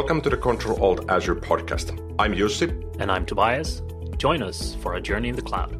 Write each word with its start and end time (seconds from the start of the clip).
Welcome 0.00 0.22
to 0.22 0.30
the 0.30 0.36
Control 0.38 0.82
Alt 0.82 1.10
Azure 1.10 1.36
podcast. 1.36 1.90
I'm 2.18 2.32
Jussi. 2.34 2.70
And 3.00 3.12
I'm 3.12 3.26
Tobias. 3.26 3.82
Join 4.16 4.42
us 4.42 4.74
for 4.76 4.94
a 4.94 5.00
journey 5.00 5.28
in 5.28 5.36
the 5.36 5.42
cloud. 5.42 5.72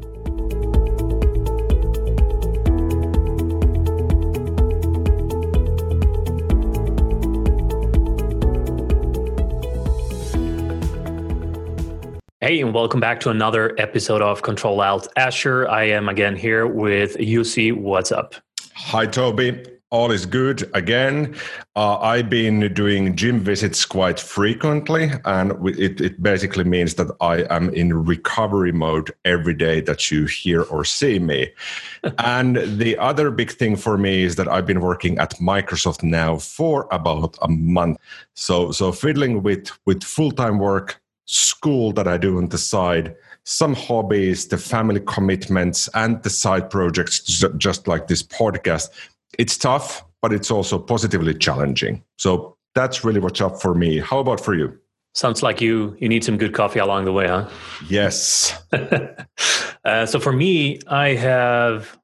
Hey, 12.41 12.61
and 12.61 12.75
welcome 12.75 12.99
back 12.99 13.21
to 13.21 13.31
another 13.31 13.73
episode 13.79 14.21
of 14.21 14.43
Control 14.43 14.79
Alt 14.81 15.07
Azure. 15.15 15.67
I 15.67 15.85
am 15.85 16.07
again 16.07 16.35
here 16.35 16.67
with 16.67 17.17
Jussi. 17.17 17.75
What's 17.75 18.11
up? 18.11 18.35
Hi, 18.75 19.07
Toby 19.07 19.80
all 19.91 20.09
is 20.09 20.25
good 20.25 20.69
again. 20.73 21.35
Uh, 21.75 21.97
I've 21.99 22.29
been 22.29 22.73
doing 22.73 23.15
gym 23.15 23.41
visits 23.41 23.85
quite 23.85 24.19
frequently, 24.19 25.11
and 25.25 25.51
it, 25.67 25.99
it, 25.99 26.23
basically 26.23 26.63
means 26.63 26.95
that 26.95 27.07
I 27.19 27.45
am 27.49 27.69
in 27.73 28.05
recovery 28.05 28.71
mode 28.71 29.11
every 29.25 29.53
day 29.53 29.81
that 29.81 30.09
you 30.09 30.25
hear 30.25 30.63
or 30.63 30.85
see 30.85 31.19
me. 31.19 31.51
and 32.19 32.57
the 32.79 32.97
other 32.97 33.31
big 33.31 33.51
thing 33.51 33.75
for 33.75 33.97
me 33.97 34.23
is 34.23 34.37
that 34.37 34.47
I've 34.47 34.65
been 34.65 34.81
working 34.81 35.17
at 35.17 35.35
Microsoft 35.35 36.03
now 36.03 36.37
for 36.37 36.87
about 36.91 37.37
a 37.41 37.49
month. 37.49 37.97
So, 38.33 38.71
so 38.71 38.91
fiddling 38.93 39.43
with 39.43 39.71
with 39.85 40.03
full 40.03 40.31
time 40.31 40.57
work, 40.57 41.01
school 41.25 41.91
that 41.93 42.07
I 42.07 42.17
do 42.17 42.37
on 42.37 42.49
the 42.49 42.57
side. 42.57 43.15
Some 43.43 43.73
hobbies, 43.73 44.47
the 44.47 44.57
family 44.57 44.99
commitments, 44.99 45.89
and 45.95 46.21
the 46.21 46.29
side 46.29 46.69
projects, 46.69 47.21
just 47.57 47.87
like 47.87 48.07
this 48.07 48.21
podcast 48.21 48.89
it's 49.37 49.57
tough, 49.57 50.03
but 50.21 50.33
it's 50.33 50.51
also 50.51 50.79
positively 50.79 51.33
challenging. 51.33 52.03
So 52.17 52.57
that's 52.75 53.03
really 53.03 53.19
what's 53.19 53.41
up 53.41 53.61
for 53.61 53.73
me. 53.73 53.99
How 53.99 54.19
about 54.19 54.39
for 54.39 54.53
you? 54.53 54.77
Sounds 55.13 55.43
like 55.43 55.59
you 55.59 55.95
you 55.99 56.07
need 56.07 56.23
some 56.23 56.37
good 56.37 56.53
coffee 56.53 56.79
along 56.79 57.05
the 57.05 57.11
way, 57.11 57.27
huh? 57.27 57.49
Yes. 57.89 58.57
uh, 59.83 60.05
so 60.05 60.19
for 60.19 60.31
me, 60.31 60.79
I 60.87 61.09
have 61.15 61.97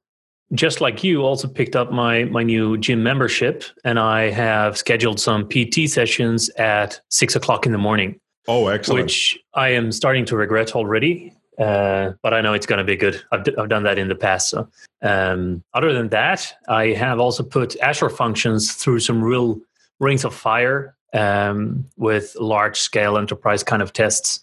just 0.52 0.80
like 0.80 1.02
you 1.02 1.22
also 1.22 1.48
picked 1.48 1.74
up 1.74 1.90
my 1.90 2.24
my 2.24 2.42
new 2.42 2.76
gym 2.76 3.02
membership, 3.02 3.64
and 3.82 3.98
I 3.98 4.30
have 4.30 4.76
scheduled 4.76 5.20
some 5.20 5.48
PT 5.48 5.88
sessions 5.88 6.50
at 6.50 7.00
six 7.08 7.34
o'clock 7.34 7.64
in 7.64 7.72
the 7.72 7.78
morning. 7.78 8.20
Oh, 8.46 8.66
excellent! 8.66 9.04
Which 9.04 9.38
I 9.54 9.70
am 9.70 9.90
starting 9.90 10.26
to 10.26 10.36
regret 10.36 10.74
already. 10.74 11.32
Uh, 11.58 12.12
but 12.22 12.32
I 12.32 12.40
know 12.40 12.52
it's 12.52 12.66
going 12.66 12.78
to 12.78 12.84
be 12.84 12.96
good. 12.96 13.20
I've, 13.32 13.44
d- 13.44 13.54
I've 13.58 13.68
done 13.68 13.82
that 13.82 13.98
in 13.98 14.08
the 14.08 14.14
past. 14.14 14.50
So, 14.50 14.68
um, 15.02 15.64
other 15.74 15.92
than 15.92 16.08
that, 16.10 16.54
I 16.68 16.88
have 16.88 17.18
also 17.18 17.42
put 17.42 17.76
Azure 17.80 18.10
functions 18.10 18.74
through 18.74 19.00
some 19.00 19.22
real 19.22 19.60
rings 19.98 20.24
of 20.24 20.34
fire 20.34 20.96
um, 21.14 21.84
with 21.96 22.36
large 22.38 22.78
scale 22.78 23.18
enterprise 23.18 23.64
kind 23.64 23.82
of 23.82 23.92
tests 23.92 24.40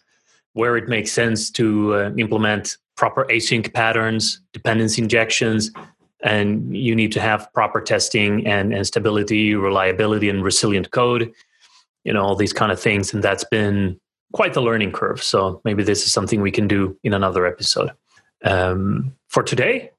where 0.54 0.78
it 0.78 0.88
makes 0.88 1.12
sense 1.12 1.52
to 1.52 1.96
uh, 1.96 2.12
implement 2.18 2.78
proper 2.96 3.26
async 3.26 3.74
patterns, 3.74 4.42
dependency 4.54 5.02
injections, 5.02 5.72
and 6.24 6.76
you 6.76 6.96
need 6.96 7.12
to 7.12 7.20
have 7.20 7.52
proper 7.54 7.82
testing 7.82 8.48
and, 8.48 8.74
and 8.74 8.88
stability, 8.88 9.54
reliability, 9.54 10.30
and 10.30 10.44
resilient 10.44 10.92
code. 10.92 11.32
You 12.04 12.14
know, 12.14 12.24
all 12.24 12.36
these 12.36 12.54
kind 12.54 12.72
of 12.72 12.80
things. 12.80 13.14
And 13.14 13.24
that's 13.24 13.44
been 13.44 14.00
quite 14.36 14.54
the 14.54 14.62
learning 14.62 14.92
curve. 14.92 15.24
So 15.24 15.62
maybe 15.64 15.82
this 15.82 16.06
is 16.06 16.12
something 16.12 16.42
we 16.42 16.52
can 16.52 16.68
do 16.68 16.98
in 17.04 17.14
another 17.14 17.46
episode. 17.46 17.92
Um, 18.44 19.16
for 19.30 19.42
today, 19.44 19.92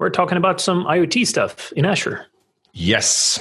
we're 0.00 0.10
talking 0.10 0.36
about 0.36 0.60
some 0.60 0.84
IoT 0.84 1.24
stuff 1.28 1.72
in 1.76 1.84
Azure. 1.84 2.26
Yes, 2.72 3.38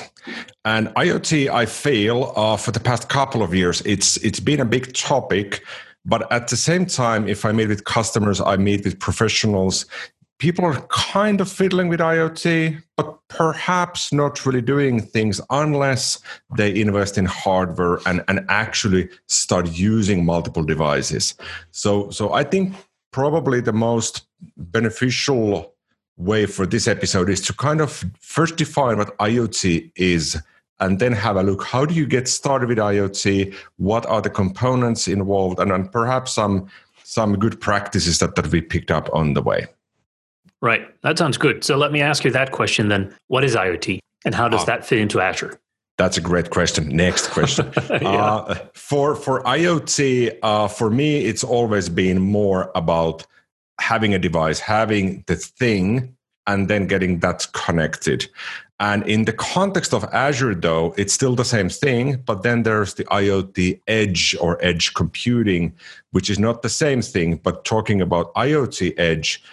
and 0.64 0.90
IoT, 0.90 1.50
I 1.50 1.66
feel 1.66 2.34
uh, 2.36 2.56
for 2.56 2.72
the 2.72 2.80
past 2.80 3.10
couple 3.10 3.42
of 3.42 3.56
years, 3.56 3.82
it's 3.82 4.18
it's 4.18 4.40
been 4.40 4.60
a 4.60 4.66
big 4.66 4.94
topic. 4.94 5.66
But 6.06 6.32
at 6.32 6.50
the 6.50 6.58
same 6.58 6.86
time, 6.86 7.28
if 7.28 7.46
I 7.46 7.52
meet 7.52 7.70
with 7.70 7.86
customers, 7.86 8.40
I 8.40 8.58
meet 8.58 8.86
with 8.86 9.00
professionals 9.00 9.88
people 10.44 10.66
are 10.66 10.82
kind 10.90 11.40
of 11.40 11.50
fiddling 11.50 11.88
with 11.88 12.02
IoT, 12.02 12.78
but 12.98 13.18
perhaps 13.30 14.12
not 14.12 14.46
really 14.46 14.62
doing 14.62 15.00
things 15.00 15.40
unless 15.50 16.20
they 16.58 16.82
invest 16.82 17.18
in 17.18 17.24
hardware 17.24 18.00
and, 18.06 18.22
and 18.28 18.46
actually 18.50 19.08
start 19.28 19.72
using 19.72 20.26
multiple 20.26 20.62
devices. 20.62 21.34
So, 21.72 22.10
so 22.10 22.34
I 22.34 22.44
think 22.44 22.76
probably 23.12 23.62
the 23.62 23.72
most 23.72 24.28
beneficial 24.58 25.74
way 26.18 26.46
for 26.46 26.66
this 26.66 26.90
episode 26.90 27.30
is 27.30 27.40
to 27.44 27.54
kind 27.54 27.80
of 27.80 28.04
first 28.20 28.58
define 28.58 28.98
what 28.98 29.18
IoT 29.20 29.94
is 29.96 30.38
and 30.82 31.00
then 31.00 31.14
have 31.14 31.38
a 31.38 31.44
look 31.44 31.64
how 31.64 31.86
do 31.86 31.94
you 31.94 32.06
get 32.06 32.28
started 32.28 32.68
with 32.68 32.80
IoT 32.80 33.56
what 33.78 34.06
are 34.08 34.22
the 34.22 34.30
components 34.30 35.08
involved? 35.08 35.58
And, 35.60 35.72
and 35.72 35.90
perhaps 35.90 36.34
some 36.34 36.68
some 37.06 37.40
good 37.40 37.62
practices 37.62 38.20
that, 38.20 38.36
that 38.36 38.52
we 38.52 38.60
picked 38.60 38.92
up 38.92 39.10
on 39.14 39.36
the 39.36 39.42
way 39.42 39.68
Right. 40.64 40.88
That 41.02 41.18
sounds 41.18 41.38
good. 41.38 41.66
So 41.66 41.76
let 41.76 41.92
me 41.92 42.00
ask 42.00 42.24
you 42.24 42.32
that 42.32 42.54
question 42.54 42.88
then. 42.88 43.14
What 43.28 43.44
is 43.44 43.54
IoT 43.54 44.00
and 44.24 44.34
how 44.34 44.48
does 44.48 44.62
ah. 44.62 44.66
that 44.68 44.86
fit 44.86 45.00
into 45.00 45.20
Azure? 45.20 45.60
That's 45.98 46.16
a 46.16 46.22
great 46.22 46.52
question. 46.52 46.88
Next 46.88 47.32
question. 47.32 47.70
yeah. 47.90 48.08
uh, 48.08 48.56
for 48.74 49.14
for 49.14 49.44
IoT, 49.44 50.40
uh, 50.42 50.70
for 50.70 50.90
me, 50.90 51.26
it's 51.26 51.44
always 51.44 51.90
been 51.90 52.20
more 52.20 52.72
about 52.76 53.26
having 53.82 54.14
a 54.14 54.20
device, 54.20 54.62
having 54.62 55.26
the 55.28 55.36
thing, 55.36 56.16
and 56.48 56.70
then 56.70 56.88
getting 56.88 57.20
that 57.20 57.46
connected. 57.52 58.30
And 58.80 59.06
in 59.06 59.26
the 59.26 59.34
context 59.34 59.94
of 59.94 60.06
Azure, 60.14 60.56
though, 60.56 60.94
it's 60.98 61.14
still 61.14 61.36
the 61.36 61.46
same 61.46 61.68
thing. 61.68 62.24
But 62.26 62.44
then 62.44 62.64
there's 62.64 62.94
the 62.94 63.04
IoT 63.06 63.82
edge 63.88 64.34
or 64.40 64.64
edge 64.64 64.94
computing, 64.94 65.74
which 66.12 66.30
is 66.30 66.40
not 66.40 66.62
the 66.62 66.70
same 66.70 67.02
thing. 67.02 67.36
But 67.36 67.66
talking 67.66 68.02
about 68.02 68.34
IoT 68.36 68.94
edge, 68.98 69.44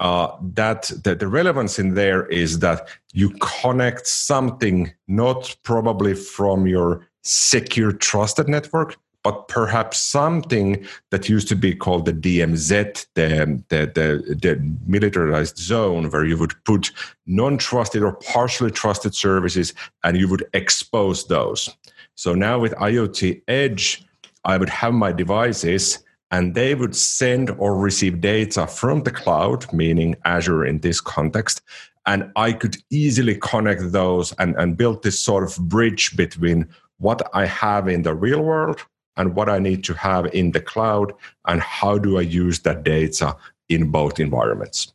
uh, 0.00 0.36
that, 0.40 0.90
that 1.04 1.20
the 1.20 1.28
relevance 1.28 1.78
in 1.78 1.94
there 1.94 2.26
is 2.26 2.58
that 2.58 2.88
you 3.12 3.30
connect 3.40 4.06
something 4.06 4.92
not 5.08 5.56
probably 5.62 6.14
from 6.14 6.66
your 6.66 7.06
secure 7.22 7.92
trusted 7.92 8.48
network 8.48 8.96
but 9.26 9.48
perhaps 9.48 9.98
something 9.98 10.86
that 11.10 11.28
used 11.28 11.48
to 11.48 11.56
be 11.56 11.74
called 11.74 12.04
the 12.04 12.12
DMZ, 12.12 13.06
the, 13.14 13.60
the, 13.70 13.90
the, 13.92 14.34
the, 14.36 14.76
militarized 14.86 15.58
zone, 15.58 16.08
where 16.10 16.24
you 16.24 16.38
would 16.38 16.54
put 16.64 16.92
non 17.26 17.58
trusted 17.58 18.04
or 18.04 18.12
partially 18.12 18.70
trusted 18.70 19.16
services 19.16 19.74
and 20.04 20.16
you 20.16 20.28
would 20.28 20.44
expose 20.54 21.26
those. 21.26 21.68
So 22.14 22.36
now 22.36 22.60
with 22.60 22.72
IoT 22.74 23.42
Edge, 23.48 24.06
I 24.44 24.58
would 24.58 24.68
have 24.68 24.94
my 24.94 25.10
devices 25.10 26.04
and 26.36 26.54
they 26.54 26.74
would 26.74 26.94
send 26.94 27.48
or 27.52 27.74
receive 27.74 28.20
data 28.20 28.66
from 28.66 29.02
the 29.04 29.10
cloud, 29.10 29.72
meaning 29.72 30.14
Azure 30.26 30.66
in 30.66 30.78
this 30.80 31.00
context. 31.00 31.62
And 32.04 32.30
I 32.36 32.52
could 32.52 32.76
easily 32.90 33.36
connect 33.36 33.90
those 33.90 34.32
and, 34.32 34.54
and 34.56 34.76
build 34.76 35.02
this 35.02 35.18
sort 35.18 35.44
of 35.44 35.56
bridge 35.66 36.14
between 36.14 36.68
what 36.98 37.26
I 37.32 37.46
have 37.46 37.88
in 37.88 38.02
the 38.02 38.14
real 38.14 38.42
world 38.42 38.84
and 39.16 39.34
what 39.34 39.48
I 39.48 39.58
need 39.58 39.82
to 39.84 39.94
have 39.94 40.26
in 40.34 40.52
the 40.52 40.60
cloud, 40.60 41.14
and 41.46 41.62
how 41.62 41.96
do 41.96 42.18
I 42.18 42.20
use 42.20 42.60
that 42.60 42.84
data 42.84 43.34
in 43.70 43.90
both 43.90 44.20
environments. 44.20 44.92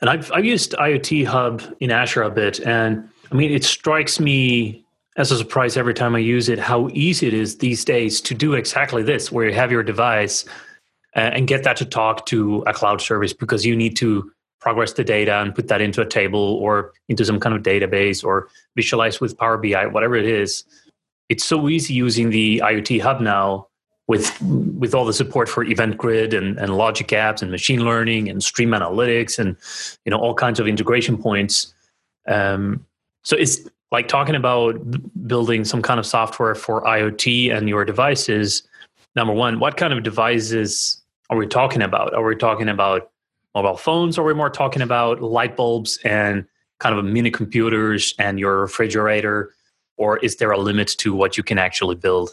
And 0.00 0.08
I've, 0.08 0.30
I've 0.30 0.44
used 0.44 0.74
IoT 0.74 1.26
Hub 1.26 1.60
in 1.80 1.90
Azure 1.90 2.22
a 2.22 2.30
bit, 2.30 2.60
and 2.60 3.08
I 3.32 3.34
mean, 3.34 3.50
it 3.50 3.64
strikes 3.64 4.20
me 4.20 4.84
as 5.16 5.32
a 5.32 5.38
surprise 5.38 5.76
every 5.76 5.94
time 5.94 6.14
I 6.14 6.20
use 6.20 6.48
it 6.48 6.60
how 6.60 6.88
easy 6.92 7.26
it 7.26 7.34
is 7.34 7.58
these 7.58 7.84
days 7.84 8.20
to 8.20 8.34
do 8.34 8.54
exactly 8.54 9.02
this, 9.02 9.32
where 9.32 9.48
you 9.48 9.54
have 9.54 9.72
your 9.72 9.82
device 9.82 10.44
and 11.14 11.46
get 11.46 11.64
that 11.64 11.76
to 11.76 11.84
talk 11.84 12.26
to 12.26 12.62
a 12.66 12.72
cloud 12.72 13.00
service 13.00 13.32
because 13.32 13.64
you 13.64 13.76
need 13.76 13.96
to 13.96 14.30
progress 14.60 14.94
the 14.94 15.04
data 15.04 15.36
and 15.36 15.54
put 15.54 15.68
that 15.68 15.80
into 15.80 16.00
a 16.00 16.06
table 16.06 16.54
or 16.54 16.92
into 17.08 17.24
some 17.24 17.38
kind 17.38 17.54
of 17.54 17.62
database 17.62 18.24
or 18.24 18.48
visualize 18.76 19.20
with 19.20 19.36
Power 19.36 19.58
BI, 19.58 19.86
whatever 19.86 20.16
it 20.16 20.26
is. 20.26 20.64
It's 21.28 21.44
so 21.44 21.68
easy 21.68 21.94
using 21.94 22.30
the 22.30 22.62
IoT 22.64 23.00
Hub 23.02 23.20
now 23.20 23.68
with 24.06 24.40
with 24.42 24.94
all 24.94 25.04
the 25.04 25.12
support 25.12 25.48
for 25.48 25.64
Event 25.64 25.96
Grid 25.96 26.34
and, 26.34 26.58
and 26.58 26.76
Logic 26.76 27.06
Apps 27.08 27.42
and 27.42 27.50
machine 27.50 27.84
learning 27.84 28.28
and 28.28 28.42
Stream 28.42 28.70
Analytics 28.70 29.38
and 29.38 29.56
you 30.04 30.10
know 30.10 30.18
all 30.18 30.34
kinds 30.34 30.58
of 30.58 30.66
integration 30.66 31.16
points. 31.16 31.74
Um, 32.26 32.86
so 33.22 33.36
it's 33.36 33.60
like 33.90 34.08
talking 34.08 34.34
about 34.34 34.74
building 35.26 35.64
some 35.64 35.82
kind 35.82 36.00
of 36.00 36.06
software 36.06 36.54
for 36.54 36.82
IoT 36.82 37.54
and 37.54 37.68
your 37.68 37.84
devices. 37.84 38.62
Number 39.14 39.32
one, 39.32 39.60
what 39.60 39.76
kind 39.76 39.92
of 39.92 40.02
devices 40.02 41.03
are 41.30 41.36
we 41.36 41.46
talking 41.46 41.82
about? 41.82 42.14
Are 42.14 42.24
we 42.24 42.36
talking 42.36 42.68
about 42.68 43.10
mobile 43.54 43.76
phones? 43.76 44.18
Are 44.18 44.24
we 44.24 44.34
more 44.34 44.50
talking 44.50 44.82
about 44.82 45.22
light 45.22 45.56
bulbs 45.56 45.98
and 46.04 46.44
kind 46.80 46.96
of 46.98 47.04
mini 47.04 47.30
computers 47.30 48.14
and 48.18 48.38
your 48.38 48.60
refrigerator? 48.60 49.54
Or 49.96 50.18
is 50.18 50.36
there 50.36 50.50
a 50.50 50.58
limit 50.58 50.88
to 50.98 51.14
what 51.14 51.36
you 51.36 51.42
can 51.42 51.58
actually 51.58 51.94
build 51.94 52.30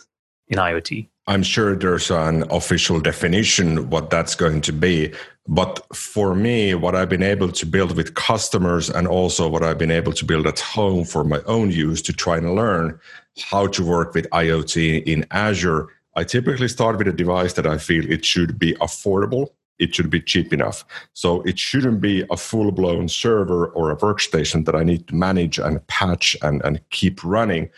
in 0.47 0.57
IoT? 0.57 1.07
I'm 1.27 1.43
sure 1.43 1.75
there's 1.75 2.09
an 2.09 2.43
official 2.51 2.99
definition 2.99 3.89
what 3.89 4.09
that's 4.09 4.35
going 4.35 4.61
to 4.61 4.73
be. 4.73 5.13
But 5.47 5.85
for 5.95 6.35
me, 6.35 6.75
what 6.75 6.95
I've 6.95 7.09
been 7.09 7.23
able 7.23 7.51
to 7.51 7.65
build 7.65 7.95
with 7.95 8.15
customers 8.15 8.89
and 8.89 9.07
also 9.07 9.47
what 9.47 9.63
I've 9.63 9.77
been 9.77 9.91
able 9.91 10.13
to 10.13 10.25
build 10.25 10.47
at 10.47 10.59
home 10.59 11.05
for 11.05 11.23
my 11.23 11.41
own 11.45 11.71
use 11.71 12.01
to 12.03 12.13
try 12.13 12.38
and 12.38 12.55
learn 12.55 12.99
how 13.39 13.67
to 13.67 13.85
work 13.85 14.13
with 14.13 14.29
IoT 14.31 15.03
in 15.03 15.25
Azure 15.31 15.88
I 16.15 16.23
typically 16.23 16.67
start 16.67 16.97
with 16.97 17.07
a 17.07 17.13
device 17.13 17.53
that 17.53 17.65
I 17.65 17.77
feel 17.77 18.09
it 18.09 18.25
should 18.25 18.59
be 18.59 18.73
affordable. 18.75 19.49
It 19.79 19.95
should 19.95 20.09
be 20.09 20.21
cheap 20.21 20.53
enough. 20.53 20.85
So 21.13 21.41
it 21.41 21.57
shouldn't 21.57 22.01
be 22.01 22.25
a 22.29 22.37
full 22.37 22.71
blown 22.71 23.07
server 23.07 23.67
or 23.67 23.91
a 23.91 23.97
workstation 23.97 24.65
that 24.65 24.75
I 24.75 24.83
need 24.83 25.07
to 25.07 25.15
manage 25.15 25.57
and 25.57 25.85
patch 25.87 26.37
and, 26.41 26.61
and 26.63 26.81
keep 26.89 27.23
running, 27.23 27.69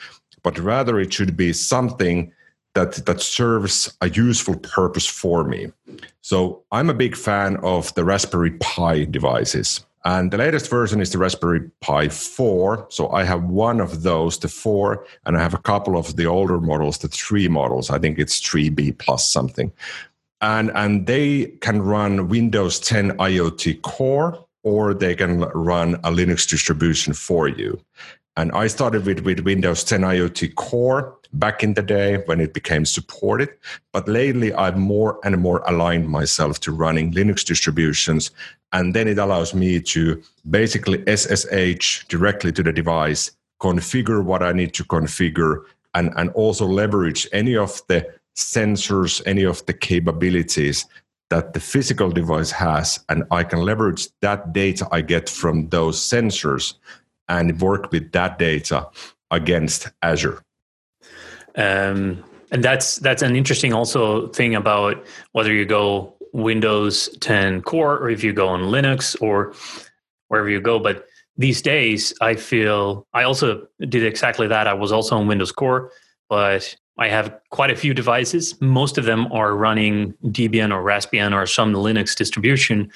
but 0.41 0.59
rather 0.59 0.99
it 0.99 1.13
should 1.13 1.37
be 1.37 1.53
something 1.53 2.33
that 2.73 3.05
that 3.05 3.21
serves 3.21 3.95
a 4.01 4.09
useful 4.09 4.57
purpose 4.57 5.05
for 5.05 5.43
me. 5.43 5.71
So 6.21 6.63
I'm 6.71 6.89
a 6.89 6.93
big 6.93 7.15
fan 7.15 7.57
of 7.57 7.93
the 7.93 8.03
Raspberry 8.03 8.51
Pi 8.51 9.05
devices. 9.05 9.85
And 10.05 10.31
the 10.31 10.37
latest 10.37 10.69
version 10.69 10.99
is 10.99 11.11
the 11.11 11.17
Raspberry 11.17 11.69
Pi 11.79 12.09
4. 12.09 12.87
So 12.89 13.09
I 13.11 13.23
have 13.23 13.43
one 13.43 13.79
of 13.79 14.03
those, 14.03 14.37
the 14.37 14.49
4, 14.49 15.05
and 15.25 15.37
I 15.37 15.39
have 15.39 15.53
a 15.53 15.59
couple 15.59 15.97
of 15.97 16.17
the 16.17 16.25
older 16.25 16.59
models, 16.59 16.97
the 16.97 17.07
3 17.07 17.47
models. 17.47 17.89
I 17.89 17.99
think 17.99 18.19
it's 18.19 18.41
3B 18.41 18.97
plus 18.97 19.27
something. 19.27 19.71
And, 20.41 20.71
and 20.75 21.07
they 21.07 21.45
can 21.61 21.81
run 21.81 22.27
Windows 22.27 22.79
10 22.81 23.17
IoT 23.17 23.81
Core 23.81 24.45
or 24.63 24.93
they 24.93 25.15
can 25.15 25.39
run 25.39 25.95
a 25.95 26.11
Linux 26.11 26.47
distribution 26.47 27.13
for 27.13 27.47
you. 27.47 27.79
And 28.35 28.51
I 28.51 28.67
started 28.67 29.05
with, 29.05 29.21
with 29.21 29.41
Windows 29.41 29.83
10 29.83 30.01
IoT 30.01 30.55
Core 30.55 31.17
back 31.33 31.63
in 31.63 31.73
the 31.73 31.81
day 31.81 32.17
when 32.25 32.39
it 32.39 32.53
became 32.53 32.85
supported. 32.85 33.49
But 33.91 34.07
lately, 34.07 34.53
I've 34.53 34.77
more 34.77 35.19
and 35.23 35.37
more 35.39 35.63
aligned 35.67 36.07
myself 36.09 36.59
to 36.61 36.71
running 36.71 37.13
Linux 37.13 37.43
distributions. 37.43 38.31
And 38.71 38.93
then 38.93 39.07
it 39.07 39.17
allows 39.17 39.53
me 39.53 39.79
to 39.81 40.21
basically 40.49 41.03
SSH 41.07 42.05
directly 42.07 42.51
to 42.53 42.63
the 42.63 42.73
device, 42.73 43.31
configure 43.61 44.23
what 44.23 44.43
I 44.43 44.51
need 44.51 44.73
to 44.75 44.83
configure, 44.83 45.63
and, 45.93 46.11
and 46.15 46.29
also 46.31 46.65
leverage 46.65 47.27
any 47.31 47.55
of 47.55 47.81
the 47.87 48.07
sensors, 48.35 49.21
any 49.25 49.43
of 49.43 49.65
the 49.65 49.73
capabilities 49.73 50.85
that 51.29 51.53
the 51.53 51.59
physical 51.59 52.11
device 52.11 52.51
has. 52.51 53.03
And 53.09 53.23
I 53.31 53.43
can 53.43 53.59
leverage 53.59 54.07
that 54.21 54.53
data 54.53 54.87
I 54.91 55.01
get 55.01 55.29
from 55.29 55.69
those 55.69 55.99
sensors 55.99 56.75
and 57.27 57.59
work 57.61 57.91
with 57.91 58.11
that 58.11 58.37
data 58.37 58.89
against 59.31 59.89
Azure. 60.01 60.43
Um, 61.55 62.23
and 62.51 62.63
that's 62.63 62.97
that's 62.97 63.21
an 63.21 63.35
interesting 63.35 63.73
also 63.73 64.27
thing 64.27 64.55
about 64.55 65.03
whether 65.31 65.51
you 65.51 65.65
go 65.65 66.13
Windows 66.33 67.09
10 67.19 67.61
Core 67.61 67.97
or 67.97 68.09
if 68.09 68.23
you 68.23 68.33
go 68.33 68.47
on 68.47 68.61
Linux 68.63 69.19
or 69.21 69.53
wherever 70.27 70.49
you 70.49 70.61
go. 70.61 70.79
But 70.79 71.07
these 71.37 71.61
days, 71.61 72.13
I 72.21 72.35
feel 72.35 73.07
I 73.13 73.23
also 73.23 73.67
did 73.79 74.03
exactly 74.05 74.47
that. 74.47 74.67
I 74.67 74.73
was 74.73 74.91
also 74.91 75.17
on 75.17 75.27
Windows 75.27 75.51
Core, 75.51 75.91
but 76.29 76.75
I 76.97 77.07
have 77.07 77.39
quite 77.49 77.71
a 77.71 77.75
few 77.75 77.93
devices. 77.93 78.59
Most 78.61 78.97
of 78.97 79.05
them 79.05 79.31
are 79.31 79.55
running 79.55 80.13
Debian 80.25 80.71
or 80.71 80.83
Raspbian 80.83 81.33
or 81.33 81.47
some 81.47 81.73
Linux 81.73 82.15
distribution 82.15 82.91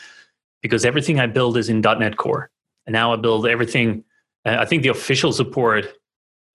because 0.61 0.85
everything 0.85 1.19
I 1.19 1.27
build 1.27 1.57
is 1.57 1.69
in 1.69 1.81
.NET 1.81 2.17
Core. 2.17 2.49
And 2.85 2.93
now 2.93 3.11
I 3.11 3.15
build 3.15 3.47
everything. 3.47 4.03
Uh, 4.45 4.57
I 4.59 4.65
think 4.65 4.83
the 4.83 4.89
official 4.89 5.33
support 5.33 5.87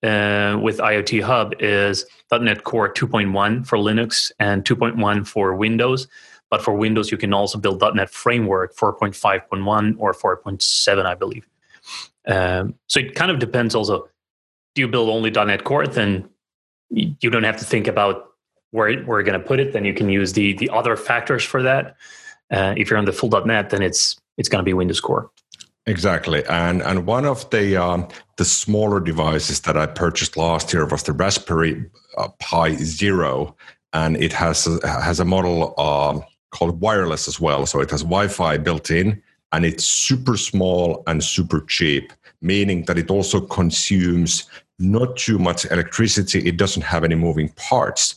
uh, 0.02 0.58
with 0.60 0.78
IoT 0.78 1.22
Hub 1.22 1.54
is 1.60 2.06
.NET 2.30 2.64
Core 2.64 2.92
2.1 2.92 3.66
for 3.66 3.78
Linux 3.78 4.32
and 4.38 4.64
2.1 4.64 5.26
for 5.26 5.54
Windows. 5.54 6.08
But 6.50 6.62
for 6.62 6.74
Windows, 6.74 7.10
you 7.10 7.16
can 7.16 7.32
also 7.32 7.58
build 7.58 7.82
.NET 7.94 8.10
Framework 8.10 8.76
4.5.1 8.76 9.94
or 9.98 10.12
4.7, 10.12 11.06
I 11.06 11.14
believe. 11.14 11.48
Um, 12.26 12.74
so 12.88 13.00
it 13.00 13.14
kind 13.14 13.30
of 13.30 13.38
depends. 13.38 13.74
Also, 13.74 14.08
do 14.74 14.82
you 14.82 14.88
build 14.88 15.08
only 15.08 15.30
.NET 15.30 15.64
Core? 15.64 15.86
Then 15.86 16.28
you 16.90 17.30
don't 17.30 17.44
have 17.44 17.56
to 17.56 17.64
think 17.64 17.86
about 17.86 18.32
where 18.70 19.02
we're 19.04 19.22
going 19.22 19.40
to 19.40 19.46
put 19.46 19.60
it. 19.60 19.72
Then 19.72 19.84
you 19.84 19.94
can 19.94 20.08
use 20.08 20.34
the 20.34 20.52
the 20.54 20.68
other 20.70 20.96
factors 20.96 21.42
for 21.42 21.62
that. 21.62 21.96
Uh, 22.50 22.74
if 22.76 22.90
you're 22.90 22.98
on 22.98 23.06
the 23.06 23.12
full 23.12 23.30
.NET, 23.30 23.70
then 23.70 23.82
it's 23.82 24.16
it's 24.36 24.48
going 24.48 24.60
to 24.60 24.64
be 24.64 24.74
Windows 24.74 25.00
Core. 25.00 25.30
Exactly, 25.86 26.44
and 26.46 26.80
and 26.82 27.06
one 27.06 27.24
of 27.24 27.50
the 27.50 27.76
um, 27.76 28.06
the 28.36 28.44
smaller 28.44 29.00
devices 29.00 29.60
that 29.62 29.76
I 29.76 29.86
purchased 29.86 30.36
last 30.36 30.72
year 30.72 30.86
was 30.86 31.02
the 31.02 31.12
Raspberry 31.12 31.90
uh, 32.16 32.28
Pi 32.38 32.76
Zero, 32.76 33.56
and 33.92 34.16
it 34.16 34.32
has 34.32 34.68
a, 34.68 34.86
has 34.86 35.18
a 35.18 35.24
model 35.24 35.74
uh, 35.76 36.20
called 36.52 36.80
wireless 36.80 37.26
as 37.26 37.40
well. 37.40 37.66
So 37.66 37.80
it 37.80 37.90
has 37.90 38.02
Wi-Fi 38.02 38.58
built 38.58 38.92
in, 38.92 39.20
and 39.50 39.64
it's 39.64 39.84
super 39.84 40.36
small 40.36 41.02
and 41.08 41.22
super 41.24 41.62
cheap, 41.62 42.12
meaning 42.40 42.84
that 42.84 42.96
it 42.96 43.10
also 43.10 43.40
consumes 43.40 44.48
not 44.78 45.16
too 45.16 45.38
much 45.38 45.64
electricity. 45.64 46.46
It 46.46 46.58
doesn't 46.58 46.82
have 46.82 47.02
any 47.02 47.16
moving 47.16 47.48
parts. 47.56 48.14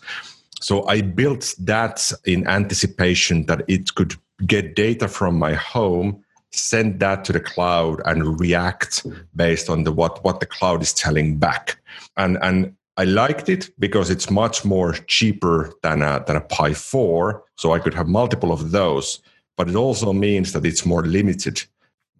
So 0.61 0.87
I 0.87 1.01
built 1.01 1.55
that 1.59 2.11
in 2.25 2.47
anticipation 2.47 3.47
that 3.47 3.63
it 3.67 3.95
could 3.95 4.13
get 4.45 4.75
data 4.75 5.07
from 5.07 5.39
my 5.39 5.53
home 5.53 6.23
send 6.57 6.99
that 6.99 7.25
to 7.25 7.33
the 7.33 7.39
cloud 7.39 8.01
and 8.05 8.39
react 8.39 9.05
based 9.35 9.69
on 9.69 9.83
the 9.83 9.91
what 9.91 10.23
what 10.23 10.39
the 10.39 10.45
cloud 10.45 10.81
is 10.81 10.93
telling 10.93 11.37
back 11.37 11.77
and 12.17 12.37
and 12.41 12.75
I 12.97 13.03
liked 13.03 13.49
it 13.49 13.69
because 13.77 14.09
it's 14.09 14.29
much 14.29 14.63
more 14.63 14.93
cheaper 15.07 15.73
than 15.83 16.01
a, 16.01 16.23
than 16.25 16.37
a 16.37 16.41
Pi 16.41 16.73
4. 16.73 17.43
So 17.57 17.73
I 17.73 17.79
could 17.79 17.93
have 17.93 18.07
multiple 18.07 18.53
of 18.53 18.71
those. 18.71 19.19
But 19.57 19.69
it 19.69 19.75
also 19.75 20.13
means 20.13 20.53
that 20.53 20.65
it's 20.65 20.85
more 20.85 21.03
limited, 21.03 21.61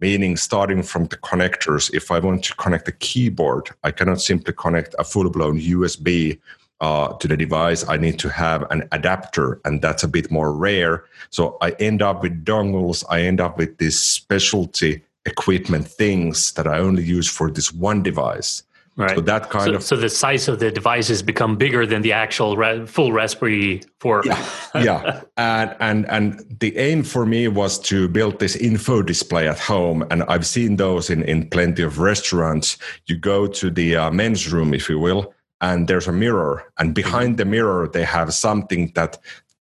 meaning 0.00 0.36
starting 0.36 0.82
from 0.82 1.06
the 1.06 1.16
connectors. 1.16 1.92
If 1.94 2.10
I 2.10 2.18
want 2.18 2.44
to 2.44 2.54
connect 2.56 2.88
a 2.88 2.92
keyboard, 2.92 3.70
I 3.84 3.90
cannot 3.90 4.20
simply 4.20 4.52
connect 4.52 4.94
a 4.98 5.04
full 5.04 5.30
blown 5.30 5.58
USB 5.58 6.38
uh, 6.80 7.14
to 7.14 7.28
the 7.28 7.36
device, 7.36 7.88
I 7.88 7.96
need 7.96 8.18
to 8.20 8.28
have 8.28 8.70
an 8.70 8.88
adapter, 8.92 9.60
and 9.64 9.80
that's 9.80 10.02
a 10.02 10.08
bit 10.08 10.30
more 10.30 10.52
rare. 10.52 11.04
So 11.30 11.56
I 11.60 11.70
end 11.72 12.02
up 12.02 12.22
with 12.22 12.44
dongles. 12.44 13.04
I 13.08 13.22
end 13.22 13.40
up 13.40 13.58
with 13.58 13.78
these 13.78 13.98
specialty 13.98 15.02
equipment 15.24 15.88
things 15.88 16.52
that 16.52 16.66
I 16.66 16.78
only 16.78 17.02
use 17.02 17.28
for 17.28 17.50
this 17.50 17.72
one 17.72 18.02
device. 18.02 18.62
Right. 18.98 19.14
So 19.14 19.20
that 19.20 19.50
kind 19.50 19.66
so, 19.66 19.74
of 19.74 19.82
so 19.82 19.96
the 19.96 20.08
size 20.08 20.48
of 20.48 20.58
the 20.58 20.70
devices 20.70 21.22
become 21.22 21.56
bigger 21.56 21.84
than 21.84 22.00
the 22.00 22.12
actual 22.12 22.56
ra- 22.56 22.86
full 22.86 23.12
Raspberry 23.12 23.82
4. 24.00 24.22
Yeah, 24.24 24.48
yeah. 24.74 25.20
and 25.36 25.76
and 25.80 26.06
and 26.08 26.56
the 26.60 26.74
aim 26.78 27.02
for 27.02 27.26
me 27.26 27.46
was 27.46 27.78
to 27.80 28.08
build 28.08 28.38
this 28.38 28.56
info 28.56 29.02
display 29.02 29.48
at 29.48 29.58
home, 29.58 30.02
and 30.10 30.22
I've 30.24 30.46
seen 30.46 30.76
those 30.76 31.10
in 31.10 31.22
in 31.24 31.46
plenty 31.50 31.82
of 31.82 31.98
restaurants. 31.98 32.78
You 33.04 33.18
go 33.18 33.46
to 33.46 33.68
the 33.68 33.96
uh, 33.96 34.10
men's 34.12 34.50
room, 34.50 34.72
if 34.72 34.88
you 34.88 34.98
will, 34.98 35.34
and 35.60 35.88
there's 35.88 36.06
a 36.06 36.12
mirror 36.12 36.64
and 36.78 36.94
behind 36.94 37.38
the 37.38 37.44
mirror 37.44 37.88
they 37.88 38.04
have 38.04 38.32
something 38.34 38.92
that 38.94 39.18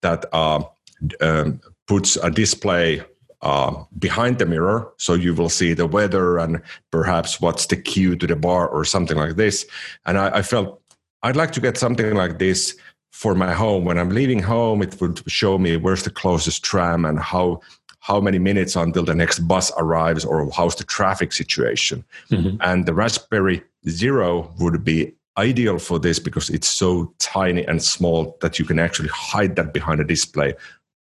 that 0.02 0.24
uh, 0.32 0.62
um, 1.20 1.60
puts 1.86 2.16
a 2.16 2.30
display 2.30 3.02
uh, 3.42 3.84
behind 3.98 4.38
the 4.38 4.46
mirror. 4.46 4.92
So 4.98 5.14
you 5.14 5.34
will 5.34 5.48
see 5.48 5.72
the 5.72 5.86
weather 5.86 6.38
and 6.38 6.60
perhaps 6.90 7.40
what's 7.40 7.66
the 7.66 7.76
queue 7.76 8.14
to 8.16 8.26
the 8.26 8.36
bar 8.36 8.68
or 8.68 8.84
something 8.84 9.16
like 9.16 9.36
this. 9.36 9.66
And 10.06 10.18
I, 10.18 10.38
I 10.38 10.42
felt 10.42 10.80
i'd 11.22 11.36
like 11.36 11.52
to 11.52 11.60
get 11.60 11.76
something 11.76 12.14
like 12.14 12.38
this 12.38 12.76
for 13.12 13.34
my 13.34 13.52
home. 13.52 13.84
When 13.84 13.98
i'm 13.98 14.10
leaving 14.10 14.42
home 14.42 14.82
it 14.82 15.00
would 15.00 15.22
show 15.30 15.58
me 15.58 15.76
where's 15.76 16.02
the 16.02 16.10
closest 16.10 16.62
tram 16.62 17.04
and 17.04 17.18
how 17.18 17.60
how 18.00 18.20
many 18.20 18.38
minutes 18.38 18.76
until 18.76 19.04
the 19.04 19.14
next 19.14 19.40
bus 19.40 19.70
arrives 19.76 20.24
or 20.24 20.50
how's 20.52 20.76
the 20.76 20.84
traffic 20.84 21.32
situation. 21.32 22.04
Mm-hmm. 22.30 22.56
and 22.60 22.86
the 22.86 22.94
raspberry 22.94 23.62
zero 23.88 24.54
would 24.58 24.84
be 24.84 25.14
ideal 25.38 25.78
for 25.78 25.98
this 25.98 26.18
because 26.18 26.50
it's 26.50 26.68
so 26.68 27.14
tiny 27.18 27.64
and 27.64 27.82
small 27.82 28.36
that 28.40 28.58
you 28.58 28.64
can 28.64 28.78
actually 28.78 29.08
hide 29.08 29.56
that 29.56 29.72
behind 29.72 30.00
a 30.00 30.04
display 30.04 30.54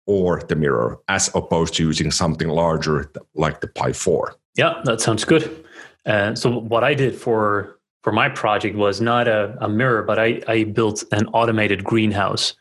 or 0.06 0.42
the 0.48 0.56
mirror 0.56 0.98
as 1.08 1.30
opposed 1.36 1.74
to 1.76 1.84
using 1.84 2.12
something 2.12 2.48
larger 2.48 3.12
like 3.36 3.62
the 3.62 3.68
Pi 3.68 3.94
4. 3.94 4.36
Yeah, 4.56 4.82
that 4.86 5.02
sounds 5.02 5.24
good. 5.24 5.66
Uh, 6.06 6.34
so 6.36 6.60
what 6.60 6.84
I 6.84 6.94
did 6.94 7.16
for 7.16 7.80
for 8.04 8.14
my 8.14 8.30
project 8.30 8.76
was 8.76 9.02
not 9.02 9.28
a, 9.28 9.58
a 9.60 9.68
mirror, 9.68 10.02
but 10.04 10.18
I, 10.18 10.42
I 10.48 10.64
built 10.64 11.04
an 11.12 11.28
automated 11.28 11.84
greenhouse. 11.84 12.56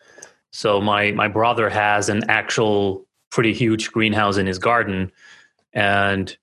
So 0.52 0.80
my 0.80 1.12
my 1.12 1.28
brother 1.28 1.70
has 1.70 2.08
an 2.08 2.28
actual 2.28 3.06
pretty 3.30 3.54
huge 3.54 3.92
greenhouse 3.92 4.36
in 4.36 4.46
his 4.46 4.58
garden, 4.58 5.12
and 5.72 6.36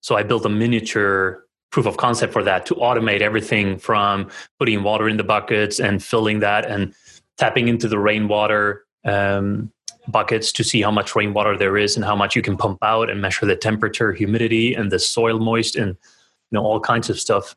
so 0.00 0.16
I 0.16 0.22
built 0.22 0.44
a 0.44 0.48
miniature 0.48 1.46
proof 1.72 1.86
of 1.86 1.96
concept 1.96 2.32
for 2.32 2.44
that 2.44 2.66
to 2.66 2.74
automate 2.76 3.22
everything 3.22 3.78
from 3.78 4.30
putting 4.58 4.84
water 4.84 5.08
in 5.08 5.16
the 5.16 5.24
buckets 5.24 5.80
and 5.80 6.04
filling 6.04 6.38
that 6.40 6.66
and 6.66 6.94
tapping 7.38 7.66
into 7.66 7.88
the 7.88 7.98
rainwater 7.98 8.84
um, 9.04 9.72
buckets 10.06 10.52
to 10.52 10.62
see 10.62 10.82
how 10.82 10.90
much 10.90 11.16
rainwater 11.16 11.56
there 11.56 11.76
is 11.76 11.96
and 11.96 12.04
how 12.04 12.14
much 12.14 12.36
you 12.36 12.42
can 12.42 12.56
pump 12.56 12.78
out 12.82 13.10
and 13.10 13.20
measure 13.20 13.46
the 13.46 13.56
temperature, 13.56 14.12
humidity, 14.12 14.74
and 14.74 14.92
the 14.92 14.98
soil 14.98 15.38
moist 15.38 15.74
and 15.74 15.88
you 15.88 16.58
know 16.58 16.62
all 16.62 16.78
kinds 16.78 17.08
of 17.08 17.18
stuff. 17.18 17.56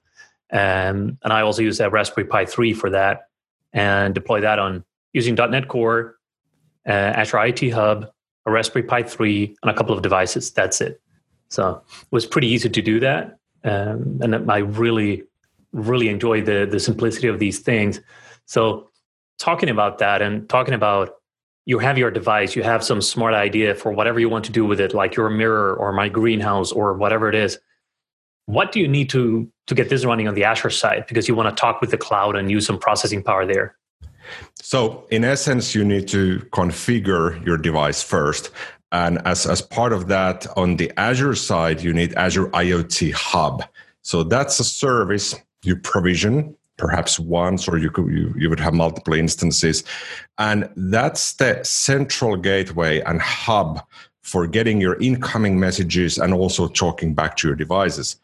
Um, 0.51 1.17
and 1.23 1.33
I 1.33 1.41
also 1.41 1.61
use 1.61 1.77
that 1.79 1.91
Raspberry 1.91 2.25
Pi 2.25 2.45
3 2.45 2.73
for 2.73 2.89
that 2.91 3.27
and 3.73 4.15
deploy 4.15 4.39
that 4.41 4.59
on 4.59 4.85
using 5.11 5.35
.NET 5.35 5.67
Core, 5.67 6.15
uh, 6.87 6.91
Azure 6.91 7.37
IoT 7.37 7.73
Hub, 7.73 8.09
a 8.45 8.51
Raspberry 8.51 8.83
Pi 8.83 9.03
3, 9.03 9.57
and 9.61 9.71
a 9.71 9.73
couple 9.73 9.93
of 9.93 10.01
devices. 10.01 10.51
That's 10.51 10.79
it. 10.79 11.01
So 11.49 11.81
it 12.01 12.07
was 12.11 12.25
pretty 12.25 12.47
easy 12.47 12.69
to 12.69 12.81
do 12.81 12.99
that 13.01 13.37
um, 13.65 14.19
and 14.21 14.51
I 14.51 14.59
really 14.59 15.23
really 15.73 16.07
enjoy 16.07 16.41
the 16.41 16.65
the 16.69 16.79
simplicity 16.79 17.27
of 17.27 17.39
these 17.39 17.59
things. 17.59 17.99
So 18.45 18.89
talking 19.37 19.69
about 19.69 19.97
that 19.97 20.21
and 20.21 20.47
talking 20.47 20.73
about 20.73 21.15
you 21.65 21.79
have 21.79 21.97
your 21.97 22.11
device, 22.11 22.55
you 22.55 22.63
have 22.63 22.83
some 22.83 23.01
smart 23.01 23.33
idea 23.33 23.73
for 23.73 23.91
whatever 23.91 24.19
you 24.19 24.29
want 24.29 24.45
to 24.45 24.51
do 24.51 24.65
with 24.65 24.79
it, 24.79 24.93
like 24.93 25.15
your 25.15 25.29
mirror 25.29 25.75
or 25.75 25.91
my 25.91 26.07
greenhouse 26.07 26.71
or 26.71 26.93
whatever 26.93 27.27
it 27.27 27.35
is. 27.35 27.57
What 28.45 28.71
do 28.71 28.79
you 28.79 28.87
need 28.87 29.09
to 29.09 29.51
to 29.67 29.75
get 29.75 29.89
this 29.89 30.05
running 30.05 30.27
on 30.27 30.35
the 30.35 30.43
Azure 30.43 30.69
side? 30.69 31.05
Because 31.07 31.27
you 31.27 31.35
want 31.35 31.49
to 31.49 31.59
talk 31.59 31.81
with 31.81 31.89
the 31.89 31.97
cloud 31.97 32.35
and 32.35 32.51
use 32.51 32.65
some 32.65 32.77
processing 32.77 33.23
power 33.23 33.45
there. 33.45 33.75
So, 34.55 35.05
in 35.11 35.23
essence, 35.23 35.75
you 35.75 35.83
need 35.83 36.07
to 36.09 36.39
configure 36.51 37.43
your 37.45 37.57
device 37.57 38.01
first. 38.01 38.51
And 38.91 39.21
as, 39.25 39.45
as 39.45 39.61
part 39.61 39.93
of 39.93 40.07
that, 40.07 40.47
on 40.57 40.77
the 40.77 40.91
Azure 40.97 41.35
side, 41.35 41.81
you 41.81 41.93
need 41.93 42.13
Azure 42.15 42.47
IoT 42.47 43.13
Hub. 43.13 43.63
So, 44.01 44.23
that's 44.23 44.59
a 44.59 44.63
service 44.63 45.35
you 45.63 45.75
provision 45.75 46.55
perhaps 46.77 47.19
once 47.19 47.67
or 47.67 47.77
you 47.77 47.89
could 47.89 48.07
you, 48.07 48.33
you 48.37 48.49
would 48.49 48.59
have 48.59 48.73
multiple 48.73 49.13
instances. 49.13 49.83
And 50.37 50.69
that's 50.75 51.33
the 51.33 51.63
central 51.63 52.35
gateway 52.35 53.01
and 53.01 53.21
hub 53.21 53.81
for 54.21 54.47
getting 54.47 54.81
your 54.81 54.99
incoming 55.01 55.59
messages 55.59 56.17
and 56.17 56.33
also 56.33 56.67
talking 56.67 57.13
back 57.13 57.37
to 57.37 57.47
your 57.47 57.55
devices. 57.55 58.17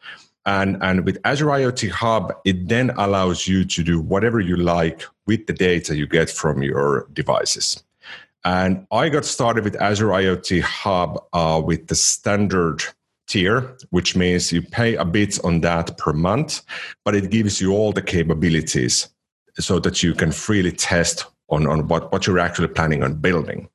And 0.44 0.76
and 0.82 1.04
with 1.04 1.18
azure 1.24 1.46
iot 1.46 1.88
hub 1.90 2.34
it 2.44 2.68
then 2.68 2.90
allows 2.96 3.46
you 3.46 3.64
to 3.64 3.82
do 3.84 4.00
whatever 4.00 4.40
you 4.40 4.56
like 4.56 5.04
with 5.26 5.46
the 5.46 5.52
data 5.52 5.96
you 5.96 6.08
get 6.08 6.28
from 6.28 6.64
your 6.64 7.06
devices 7.12 7.84
and 8.44 8.86
i 8.90 9.08
got 9.08 9.24
started 9.24 9.64
with 9.64 9.80
azure 9.80 10.08
iot 10.08 10.60
hub 10.60 11.22
uh, 11.32 11.60
with 11.64 11.86
the 11.88 11.94
standard 11.94 12.82
tier, 13.32 13.76
which 13.90 14.14
means 14.14 14.52
you 14.52 14.60
pay 14.60 14.94
a 14.96 15.04
bit 15.04 15.42
on 15.44 15.60
that 15.62 15.96
per 15.96 16.12
month, 16.12 16.60
but 17.04 17.14
it 17.14 17.30
gives 17.30 17.60
you 17.60 17.72
all 17.72 17.92
the 17.92 18.02
capabilities 18.02 19.08
so 19.58 19.78
that 19.78 20.02
you 20.02 20.14
can 20.14 20.32
freely 20.32 20.72
test 20.72 21.24
on, 21.48 21.66
on 21.66 21.88
what, 21.88 22.12
what 22.12 22.26
you're 22.26 22.38
actually 22.38 22.68
planning 22.68 23.02
on 23.02 23.14
building. 23.14 23.68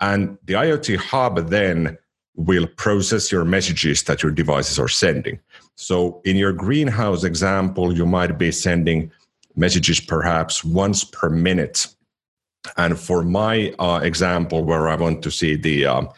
And 0.00 0.38
the 0.44 0.54
IoT 0.54 0.96
hub 0.96 1.48
then 1.48 1.98
will 2.36 2.66
process 2.66 3.30
your 3.30 3.44
messages 3.44 4.02
that 4.04 4.22
your 4.22 4.32
devices 4.32 4.78
are 4.78 4.88
sending. 4.88 5.38
So 5.76 6.20
in 6.24 6.36
your 6.36 6.52
greenhouse 6.52 7.24
example, 7.24 7.94
you 7.94 8.06
might 8.06 8.38
be 8.38 8.50
sending 8.50 9.10
messages 9.56 10.00
perhaps 10.00 10.64
once 10.64 11.04
per 11.04 11.30
minute. 11.30 11.86
And 12.76 12.98
for 12.98 13.22
my 13.22 13.74
uh, 13.78 14.00
example, 14.02 14.64
where 14.64 14.88
I 14.88 14.96
want 14.96 15.22
to 15.22 15.30
see 15.30 15.56
the 15.56 15.86
um, 15.86 16.08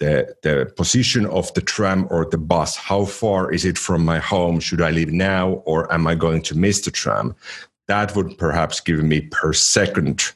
the, 0.00 0.34
the 0.42 0.72
position 0.76 1.24
of 1.26 1.52
the 1.54 1.60
tram 1.60 2.06
or 2.10 2.26
the 2.26 2.38
bus. 2.38 2.76
How 2.76 3.04
far 3.04 3.52
is 3.52 3.64
it 3.64 3.78
from 3.78 4.04
my 4.04 4.18
home? 4.18 4.60
Should 4.60 4.82
I 4.82 4.90
leave 4.90 5.12
now 5.12 5.62
or 5.64 5.90
am 5.92 6.06
I 6.06 6.14
going 6.14 6.42
to 6.42 6.56
miss 6.56 6.80
the 6.80 6.90
tram? 6.90 7.34
That 7.86 8.14
would 8.16 8.36
perhaps 8.36 8.80
give 8.80 9.02
me 9.02 9.20
per 9.20 9.52
second 9.52 10.32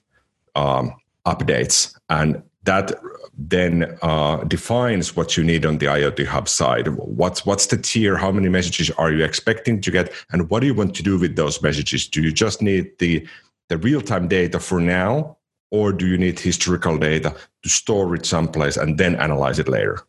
um, 0.55 0.95
updates. 1.27 1.95
And 2.09 2.43
that 2.65 2.93
then 3.37 3.99
uh, 4.03 4.45
defines 4.45 5.17
what 5.17 5.37
you 5.37 5.45
need 5.45 5.65
on 5.65 5.79
the 5.79 5.87
IoT 5.87 6.27
Hub 6.27 6.49
side. 6.49 6.89
What's 6.89 7.47
what's 7.47 7.67
the 7.67 7.79
tier? 7.79 8.17
How 8.17 8.33
many 8.33 8.49
messages 8.49 8.91
are 8.93 9.13
you 9.13 9.25
expecting 9.25 9.81
to 9.81 9.91
get? 9.91 10.13
And 10.33 10.51
what 10.51 10.61
do 10.61 10.67
you 10.67 10.75
want 10.75 10.95
to 10.97 11.03
do 11.03 11.19
with 11.19 11.37
those 11.37 11.63
messages? 11.63 12.07
Do 12.09 12.21
you 12.21 12.33
just 12.33 12.61
need 12.61 12.99
the 12.99 13.27
the 13.69 13.79
real 13.79 14.03
time 14.03 14.29
data 14.29 14.59
for 14.59 14.81
now, 14.81 15.38
or 15.71 15.93
do 15.93 16.07
you 16.07 16.17
need 16.17 16.39
historical 16.39 16.99
data 16.99 17.35
to 17.63 17.69
store 17.69 18.15
it 18.15 18.25
someplace 18.25 18.77
and 18.77 18.99
then 18.99 19.17
analyze 19.17 19.59
it 19.59 19.69
later? 19.69 20.01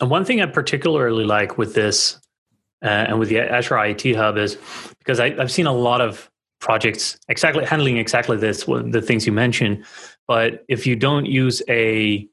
And 0.00 0.10
one 0.10 0.24
thing 0.24 0.40
I 0.40 0.46
particularly 0.46 1.24
like 1.24 1.58
with 1.58 1.74
this 1.74 2.18
uh, 2.82 2.88
and 2.88 3.18
with 3.18 3.28
the 3.28 3.40
Azure 3.40 3.74
IoT 3.74 4.16
Hub 4.16 4.38
is 4.38 4.56
because 4.98 5.20
I, 5.20 5.30
have 5.30 5.52
seen 5.52 5.66
a 5.66 5.72
lot 5.72 6.00
of 6.00 6.30
projects 6.60 7.18
exactly 7.28 7.64
handling 7.64 7.98
exactly 7.98 8.36
this, 8.36 8.64
the 8.64 9.02
things 9.02 9.26
you 9.26 9.32
mentioned. 9.32 9.84
But 10.26 10.64
if 10.68 10.86
you 10.86 10.96
don't 10.96 11.26
use 11.26 11.62
a 11.68 12.26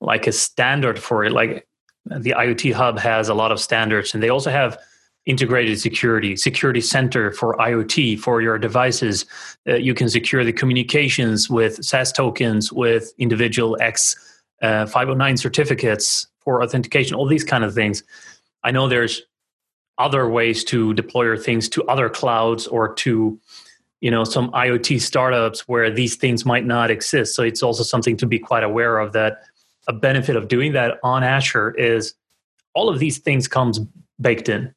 like 0.00 0.26
a 0.26 0.32
standard 0.32 0.98
for 0.98 1.24
it, 1.24 1.32
like 1.32 1.66
the 2.06 2.34
IoT 2.36 2.72
Hub 2.72 2.98
has 2.98 3.28
a 3.28 3.34
lot 3.34 3.52
of 3.52 3.60
standards, 3.60 4.14
and 4.14 4.22
they 4.22 4.28
also 4.28 4.50
have 4.50 4.78
integrated 5.26 5.78
security, 5.78 6.36
security 6.36 6.80
center 6.80 7.30
for 7.32 7.56
IoT 7.56 8.18
for 8.18 8.40
your 8.40 8.58
devices. 8.58 9.26
Uh, 9.68 9.74
you 9.74 9.94
can 9.94 10.08
secure 10.08 10.44
the 10.44 10.52
communications 10.52 11.50
with 11.50 11.84
SAS 11.84 12.10
tokens, 12.12 12.72
with 12.72 13.12
individual 13.18 13.76
X 13.80 14.16
uh, 14.62 14.86
509 14.86 15.36
certificates 15.36 16.26
for 16.40 16.62
authentication, 16.62 17.14
all 17.14 17.26
these 17.26 17.44
kind 17.44 17.64
of 17.64 17.74
things. 17.74 18.02
I 18.64 18.70
know 18.70 18.88
there's 18.88 19.22
other 19.98 20.28
ways 20.28 20.64
to 20.64 20.94
deploy 20.94 21.24
your 21.24 21.36
things 21.36 21.68
to 21.68 21.84
other 21.84 22.08
clouds 22.08 22.66
or 22.66 22.94
to 22.94 23.38
you 24.00 24.10
know 24.10 24.24
some 24.24 24.50
iot 24.52 25.00
startups 25.00 25.68
where 25.68 25.90
these 25.90 26.16
things 26.16 26.46
might 26.46 26.64
not 26.64 26.90
exist 26.90 27.34
so 27.34 27.42
it's 27.42 27.62
also 27.62 27.82
something 27.82 28.16
to 28.16 28.26
be 28.26 28.38
quite 28.38 28.64
aware 28.64 28.98
of 28.98 29.12
that 29.12 29.42
a 29.88 29.92
benefit 29.92 30.36
of 30.36 30.48
doing 30.48 30.72
that 30.72 30.98
on 31.02 31.22
azure 31.22 31.72
is 31.72 32.14
all 32.72 32.88
of 32.88 32.98
these 32.98 33.18
things 33.18 33.46
comes 33.46 33.78
baked 34.18 34.48
in 34.48 34.74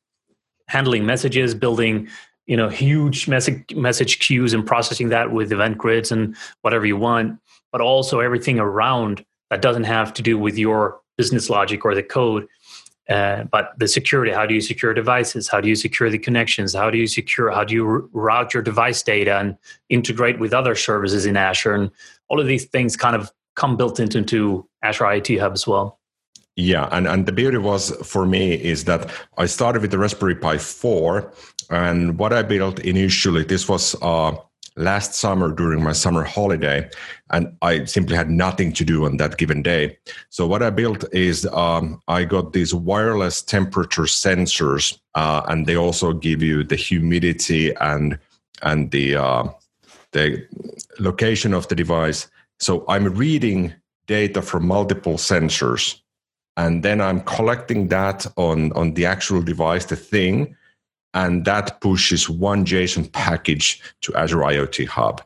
handling 0.67 1.05
messages, 1.05 1.53
building 1.53 2.07
you 2.45 2.57
know 2.57 2.67
huge 2.67 3.27
message 3.27 3.63
message 3.75 4.19
queues 4.19 4.53
and 4.53 4.65
processing 4.65 5.09
that 5.09 5.31
with 5.31 5.51
event 5.51 5.77
grids 5.77 6.11
and 6.11 6.35
whatever 6.61 6.85
you 6.85 6.97
want, 6.97 7.39
but 7.71 7.81
also 7.81 8.19
everything 8.19 8.59
around 8.59 9.25
that 9.49 9.61
doesn't 9.61 9.85
have 9.85 10.13
to 10.13 10.21
do 10.21 10.37
with 10.37 10.57
your 10.57 10.99
business 11.17 11.49
logic 11.49 11.85
or 11.85 11.95
the 11.95 12.03
code. 12.03 12.47
Uh, 13.09 13.43
but 13.51 13.73
the 13.77 13.87
security. 13.87 14.31
How 14.31 14.45
do 14.45 14.53
you 14.53 14.61
secure 14.61 14.93
devices? 14.93 15.49
How 15.49 15.59
do 15.59 15.67
you 15.67 15.75
secure 15.75 16.09
the 16.09 16.17
connections? 16.17 16.73
How 16.73 16.89
do 16.89 16.97
you 16.97 17.07
secure 17.07 17.51
how 17.51 17.65
do 17.65 17.73
you 17.73 18.09
route 18.13 18.53
your 18.53 18.63
device 18.63 19.03
data 19.03 19.39
and 19.39 19.57
integrate 19.89 20.39
with 20.39 20.53
other 20.53 20.73
services 20.73 21.25
in 21.25 21.35
azure? 21.35 21.75
And 21.75 21.91
all 22.29 22.39
of 22.39 22.47
these 22.47 22.63
things 22.63 22.95
kind 22.95 23.17
of 23.17 23.29
come 23.55 23.75
built 23.75 23.99
into, 23.99 24.19
into 24.19 24.67
azure 24.83 25.03
iot 25.03 25.37
hub 25.37 25.51
as 25.51 25.67
well 25.67 25.99
yeah, 26.55 26.87
and, 26.91 27.07
and 27.07 27.25
the 27.25 27.31
beauty 27.31 27.57
was 27.57 27.91
for 28.05 28.25
me 28.25 28.53
is 28.53 28.83
that 28.85 29.11
I 29.37 29.47
started 29.47 29.81
with 29.81 29.91
the 29.91 29.97
Raspberry 29.97 30.35
Pi 30.35 30.57
4, 30.59 31.33
and 31.71 32.19
what 32.19 32.31
I 32.31 32.43
built 32.43 32.79
initially, 32.79 33.43
this 33.43 33.67
was 33.67 33.95
uh, 34.03 34.35
last 34.75 35.15
summer 35.15 35.51
during 35.51 35.81
my 35.81 35.93
summer 35.93 36.23
holiday, 36.23 36.89
and 37.31 37.55
I 37.63 37.85
simply 37.85 38.15
had 38.15 38.29
nothing 38.29 38.71
to 38.73 38.85
do 38.85 39.05
on 39.05 39.17
that 39.17 39.37
given 39.37 39.63
day. 39.63 39.97
So 40.29 40.45
what 40.45 40.61
I 40.61 40.69
built 40.69 41.05
is 41.11 41.47
um, 41.47 41.99
I 42.07 42.23
got 42.23 42.53
these 42.53 42.73
wireless 42.73 43.41
temperature 43.41 44.03
sensors, 44.03 44.99
uh, 45.15 45.41
and 45.47 45.65
they 45.65 45.75
also 45.75 46.13
give 46.13 46.43
you 46.43 46.63
the 46.63 46.75
humidity 46.75 47.73
and 47.81 48.19
and 48.61 48.91
the 48.91 49.15
uh, 49.15 49.47
the 50.11 50.47
location 50.99 51.53
of 51.55 51.67
the 51.67 51.75
device. 51.75 52.27
So 52.59 52.85
I'm 52.87 53.15
reading 53.15 53.73
data 54.05 54.41
from 54.43 54.67
multiple 54.67 55.15
sensors 55.15 56.02
and 56.57 56.83
then 56.83 57.01
i'm 57.01 57.21
collecting 57.21 57.87
that 57.87 58.25
on 58.37 58.71
on 58.73 58.93
the 58.93 59.05
actual 59.05 59.41
device 59.41 59.85
the 59.85 59.95
thing 59.95 60.55
and 61.13 61.45
that 61.45 61.79
pushes 61.81 62.29
one 62.29 62.65
json 62.65 63.11
package 63.11 63.81
to 64.01 64.13
azure 64.15 64.37
iot 64.39 64.87
hub. 64.87 65.21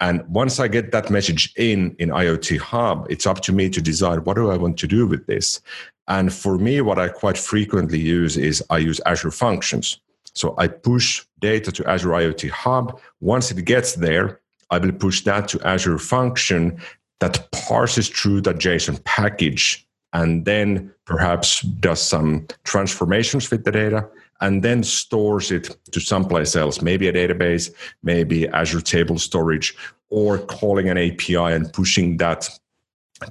And 0.00 0.26
once 0.28 0.60
i 0.60 0.68
get 0.68 0.92
that 0.92 1.10
message 1.10 1.52
in 1.56 1.94
in 1.98 2.10
iot 2.10 2.58
hub 2.58 3.06
it's 3.10 3.26
up 3.26 3.40
to 3.40 3.52
me 3.52 3.68
to 3.70 3.80
decide 3.80 4.24
what 4.24 4.36
do 4.36 4.50
i 4.50 4.56
want 4.56 4.78
to 4.78 4.86
do 4.86 5.06
with 5.06 5.26
this. 5.26 5.60
And 6.06 6.32
for 6.32 6.58
me 6.58 6.80
what 6.80 6.98
i 6.98 7.08
quite 7.08 7.38
frequently 7.38 7.98
use 7.98 8.36
is 8.36 8.64
i 8.70 8.78
use 8.78 9.00
azure 9.06 9.30
functions. 9.30 10.00
So 10.34 10.54
i 10.58 10.68
push 10.68 11.24
data 11.40 11.72
to 11.72 11.88
azure 11.88 12.10
iot 12.10 12.48
hub. 12.50 13.00
Once 13.20 13.50
it 13.50 13.64
gets 13.64 13.94
there 13.94 14.40
i 14.70 14.78
will 14.78 14.92
push 14.92 15.24
that 15.24 15.48
to 15.48 15.60
azure 15.66 15.98
function 15.98 16.80
that 17.20 17.50
parses 17.50 18.08
through 18.08 18.40
that 18.42 18.56
json 18.56 19.02
package 19.04 19.87
and 20.12 20.44
then 20.44 20.92
perhaps 21.04 21.60
does 21.60 22.00
some 22.00 22.46
transformations 22.64 23.50
with 23.50 23.64
the 23.64 23.72
data 23.72 24.08
and 24.40 24.62
then 24.62 24.82
stores 24.82 25.50
it 25.50 25.76
to 25.90 26.00
someplace 26.00 26.54
else, 26.54 26.80
maybe 26.80 27.08
a 27.08 27.12
database, 27.12 27.74
maybe 28.02 28.48
Azure 28.48 28.80
Table 28.80 29.18
Storage, 29.18 29.76
or 30.10 30.38
calling 30.38 30.88
an 30.88 30.96
API 30.96 31.36
and 31.36 31.72
pushing 31.72 32.16
that 32.18 32.48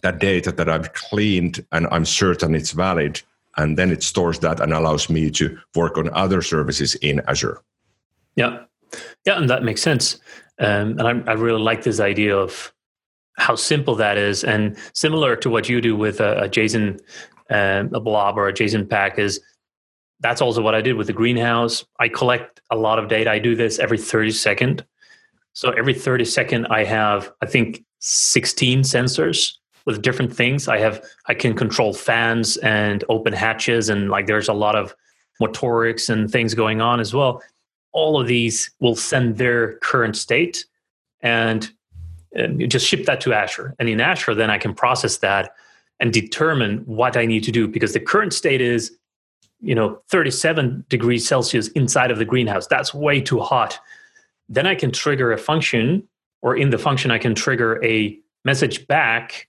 that 0.02 0.20
data 0.20 0.52
that 0.52 0.68
I've 0.68 0.92
cleaned 0.94 1.66
and 1.72 1.88
I'm 1.92 2.04
certain 2.04 2.54
it's 2.54 2.72
valid, 2.72 3.22
and 3.56 3.78
then 3.78 3.90
it 3.90 4.04
stores 4.04 4.40
that 4.40 4.60
and 4.60 4.74
allows 4.74 5.10
me 5.10 5.32
to 5.32 5.58
work 5.76 5.98
on 5.98 6.10
other 6.14 6.42
services 6.42 6.96
in 6.96 7.22
Azure. 7.28 7.62
Yeah, 8.36 8.64
yeah, 9.26 9.38
and 9.38 9.50
that 9.50 9.64
makes 9.64 9.82
sense. 9.82 10.20
Um, 10.60 11.00
and 11.00 11.04
I, 11.04 11.32
I 11.32 11.34
really 11.36 11.62
like 11.62 11.84
this 11.84 12.02
idea 12.02 12.36
of 12.36 12.74
how 13.38 13.56
simple 13.56 13.96
that 13.96 14.18
is, 14.18 14.44
and 14.44 14.76
similar 14.94 15.36
to 15.38 15.50
what 15.50 15.70
you 15.70 15.82
do 15.82 15.96
with 15.96 16.20
a, 16.20 16.44
a 16.44 16.50
JSON, 16.50 17.00
um, 17.50 17.94
a 17.94 18.00
blob 18.00 18.38
or 18.38 18.48
a 18.48 18.54
JSON 18.54 18.90
pack 18.90 19.20
is. 19.20 19.42
That's 20.20 20.42
also 20.42 20.64
what 20.64 20.74
I 20.74 20.82
did 20.82 20.96
with 20.96 21.06
the 21.06 21.14
greenhouse. 21.14 21.86
I 22.00 22.10
collect 22.10 22.60
a 22.72 22.76
lot 22.76 22.98
of 22.98 23.08
data. 23.08 23.30
I 23.30 23.38
do 23.38 23.56
this 23.56 23.78
every 23.78 24.00
30 24.00 24.32
second. 24.32 24.86
So 25.54 25.70
every 25.70 25.94
30 25.94 26.26
second, 26.26 26.68
I 26.68 26.84
have 26.86 27.32
I 27.42 27.46
think 27.46 27.84
16 28.00 28.82
sensors 28.82 29.54
with 29.86 30.02
different 30.02 30.36
things. 30.36 30.68
I 30.68 30.80
have 30.80 31.04
I 31.28 31.34
can 31.34 31.56
control 31.56 31.94
fans 31.94 32.58
and 32.58 33.04
open 33.10 33.34
hatches, 33.34 33.90
and 33.90 34.10
like 34.10 34.28
there's 34.28 34.50
a 34.50 34.54
lot 34.54 34.76
of 34.76 34.96
motorics 35.42 36.10
and 36.10 36.30
things 36.30 36.54
going 36.54 36.82
on 36.82 37.00
as 37.00 37.14
well. 37.14 37.42
All 37.94 38.20
of 38.20 38.28
these 38.28 38.72
will 38.80 38.96
send 38.96 39.38
their 39.38 39.78
current 39.78 40.18
state, 40.18 40.66
and 41.22 41.72
um, 42.38 42.60
just 42.68 42.86
ship 42.86 43.06
that 43.06 43.22
to 43.22 43.34
Azure. 43.34 43.76
And 43.80 43.90
in 43.90 44.02
Azure, 44.02 44.36
then 44.36 44.50
I 44.50 44.58
can 44.58 44.74
process 44.74 45.18
that 45.18 45.56
and 46.00 46.14
determine 46.14 46.80
what 46.80 47.18
I 47.18 47.26
need 47.26 47.44
to 47.46 47.52
do 47.52 47.68
because 47.68 47.94
the 47.94 48.00
current 48.00 48.34
state 48.34 48.62
is, 48.62 48.96
you 49.60 49.74
know, 49.74 50.00
37 50.10 50.86
degrees 50.90 51.28
Celsius 51.28 51.70
inside 51.70 52.12
of 52.12 52.20
the 52.20 52.26
greenhouse. 52.26 52.68
That's 52.68 52.94
way 52.94 53.20
too 53.22 53.40
hot. 53.40 53.80
Then 54.50 54.68
I 54.68 54.76
can 54.76 54.92
trigger 54.92 55.32
a 55.32 55.38
function, 55.38 56.08
or 56.42 56.56
in 56.56 56.70
the 56.70 56.78
function, 56.78 57.12
I 57.12 57.18
can 57.18 57.34
trigger 57.34 57.84
a 57.84 58.18
message 58.46 58.88
back 58.88 59.48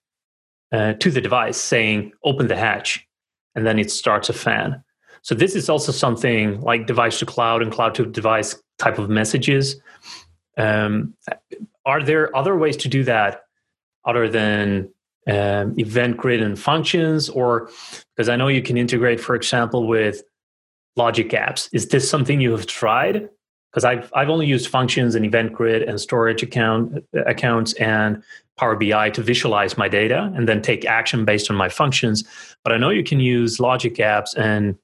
uh, 0.72 0.94
to 0.94 1.10
the 1.10 1.20
device 1.20 1.58
saying, 1.58 2.12
open 2.24 2.48
the 2.48 2.56
hatch. 2.56 3.06
And 3.54 3.66
then 3.66 3.78
it 3.78 3.90
starts 3.90 4.28
a 4.28 4.32
fan. 4.32 4.82
So 5.22 5.34
this 5.34 5.54
is 5.54 5.68
also 5.68 5.92
something 5.92 6.60
like 6.60 6.86
device 6.86 7.18
to 7.18 7.26
cloud 7.26 7.62
and 7.62 7.72
cloud 7.72 7.94
to 7.96 8.06
device 8.06 8.56
type 8.78 8.98
of 8.98 9.10
messages. 9.10 9.80
Um, 10.56 11.14
are 11.88 12.02
there 12.02 12.34
other 12.36 12.56
ways 12.56 12.76
to 12.76 12.88
do 12.88 13.02
that 13.04 13.44
other 14.04 14.28
than 14.28 14.90
um, 15.26 15.74
event 15.78 16.18
grid 16.18 16.42
and 16.42 16.58
functions? 16.58 17.28
Or 17.30 17.70
because 18.14 18.28
i 18.28 18.36
know 18.36 18.48
you 18.48 18.62
can 18.62 18.76
integrate 18.76 19.20
for 19.20 19.34
example 19.34 19.86
with 19.88 20.22
logic 20.96 21.30
apps. 21.30 21.70
Is 21.72 21.88
this 21.88 22.08
something 22.10 22.40
you 22.40 22.52
have 22.52 22.66
tried? 22.66 23.28
Because 23.70 23.84
I've, 23.84 24.10
I've 24.14 24.28
only 24.28 24.46
used 24.46 24.68
functions 24.68 25.14
and 25.14 25.24
event 25.24 25.52
grid 25.52 25.82
and 25.82 26.00
storage 26.00 26.42
account 26.42 27.04
accounts 27.26 27.72
and 27.74 28.22
power 28.58 28.74
bi 28.76 29.10
to 29.10 29.22
visualize 29.22 29.78
my 29.78 29.88
data 29.88 30.32
and 30.34 30.48
then 30.48 30.60
take 30.60 30.84
action 30.84 31.24
based 31.24 31.50
on 31.50 31.56
my 31.56 31.68
functions. 31.68 32.24
But 32.64 32.72
i 32.74 32.76
know 32.76 32.90
you 32.90 33.04
can 33.04 33.20
use 33.20 33.60
logic 33.60 33.94
apps 33.96 34.36
and 34.36 34.76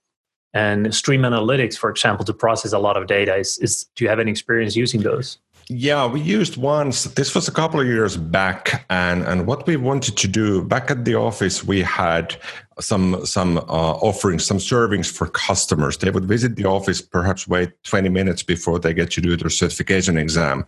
and 0.55 0.95
stream 0.95 1.23
analytics 1.23 1.77
for 1.77 1.91
example 1.91 2.25
to 2.25 2.33
process 2.33 2.73
a 2.73 2.79
lot 2.79 2.97
of 2.97 3.07
data. 3.09 3.35
Is, 3.37 3.59
is 3.59 3.85
do 3.97 4.05
you 4.05 4.09
have 4.09 4.21
any 4.21 4.31
experience 4.31 4.77
using 4.77 5.03
those 5.03 5.39
yeah, 5.69 6.07
we 6.07 6.21
used 6.21 6.57
once. 6.57 7.05
This 7.05 7.35
was 7.35 7.49
a 7.49 7.53
couple 7.53 7.81
of 7.81 7.87
years 7.87 8.17
back, 8.17 8.85
and 8.91 9.23
and 9.23 9.47
what 9.47 9.67
we 9.67 9.77
wanted 9.77 10.17
to 10.19 10.29
do 10.29 10.63
back 10.63 10.91
at 10.91 11.05
the 11.05 11.15
office, 11.15 11.65
we 11.65 11.81
had 11.81 12.37
some 12.81 13.25
some 13.25 13.59
uh, 13.59 13.95
offerings, 14.03 14.45
some 14.45 14.59
servings 14.59 15.11
for 15.11 15.27
customers. 15.27 15.97
They 15.97 16.11
would 16.11 16.27
visit 16.27 16.57
the 16.57 16.67
office, 16.67 17.01
perhaps 17.01 17.49
wait 17.49 17.71
twenty 17.83 18.11
minutes 18.11 18.43
before 18.43 18.79
they 18.79 18.93
get 18.93 19.11
to 19.13 19.23
do 19.23 19.37
their 19.37 19.49
certification 19.49 20.19
exam, 20.19 20.67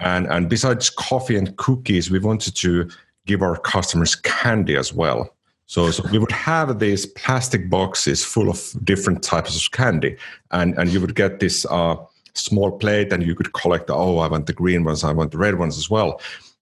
and 0.00 0.26
and 0.28 0.48
besides 0.48 0.88
coffee 0.88 1.36
and 1.36 1.56
cookies, 1.56 2.08
we 2.10 2.20
wanted 2.20 2.54
to 2.56 2.88
give 3.26 3.42
our 3.42 3.56
customers 3.56 4.14
candy 4.14 4.76
as 4.76 4.92
well. 4.92 5.34
So, 5.66 5.90
so, 5.90 6.02
we 6.10 6.18
would 6.18 6.32
have 6.32 6.78
these 6.78 7.04
plastic 7.04 7.68
boxes 7.68 8.24
full 8.24 8.48
of 8.48 8.72
different 8.84 9.22
types 9.22 9.54
of 9.54 9.70
candy, 9.72 10.16
and 10.52 10.78
and 10.78 10.90
you 10.90 11.00
would 11.00 11.16
get 11.16 11.40
this. 11.40 11.66
Uh, 11.68 11.96
small 12.34 12.70
plate 12.70 13.12
and 13.12 13.22
you 13.22 13.34
could 13.34 13.52
collect 13.52 13.90
oh 13.90 14.18
i 14.18 14.28
want 14.28 14.46
the 14.46 14.52
green 14.52 14.84
ones 14.84 15.04
i 15.04 15.12
want 15.12 15.32
the 15.32 15.38
red 15.38 15.58
ones 15.58 15.78
as 15.78 15.90
well 15.90 16.20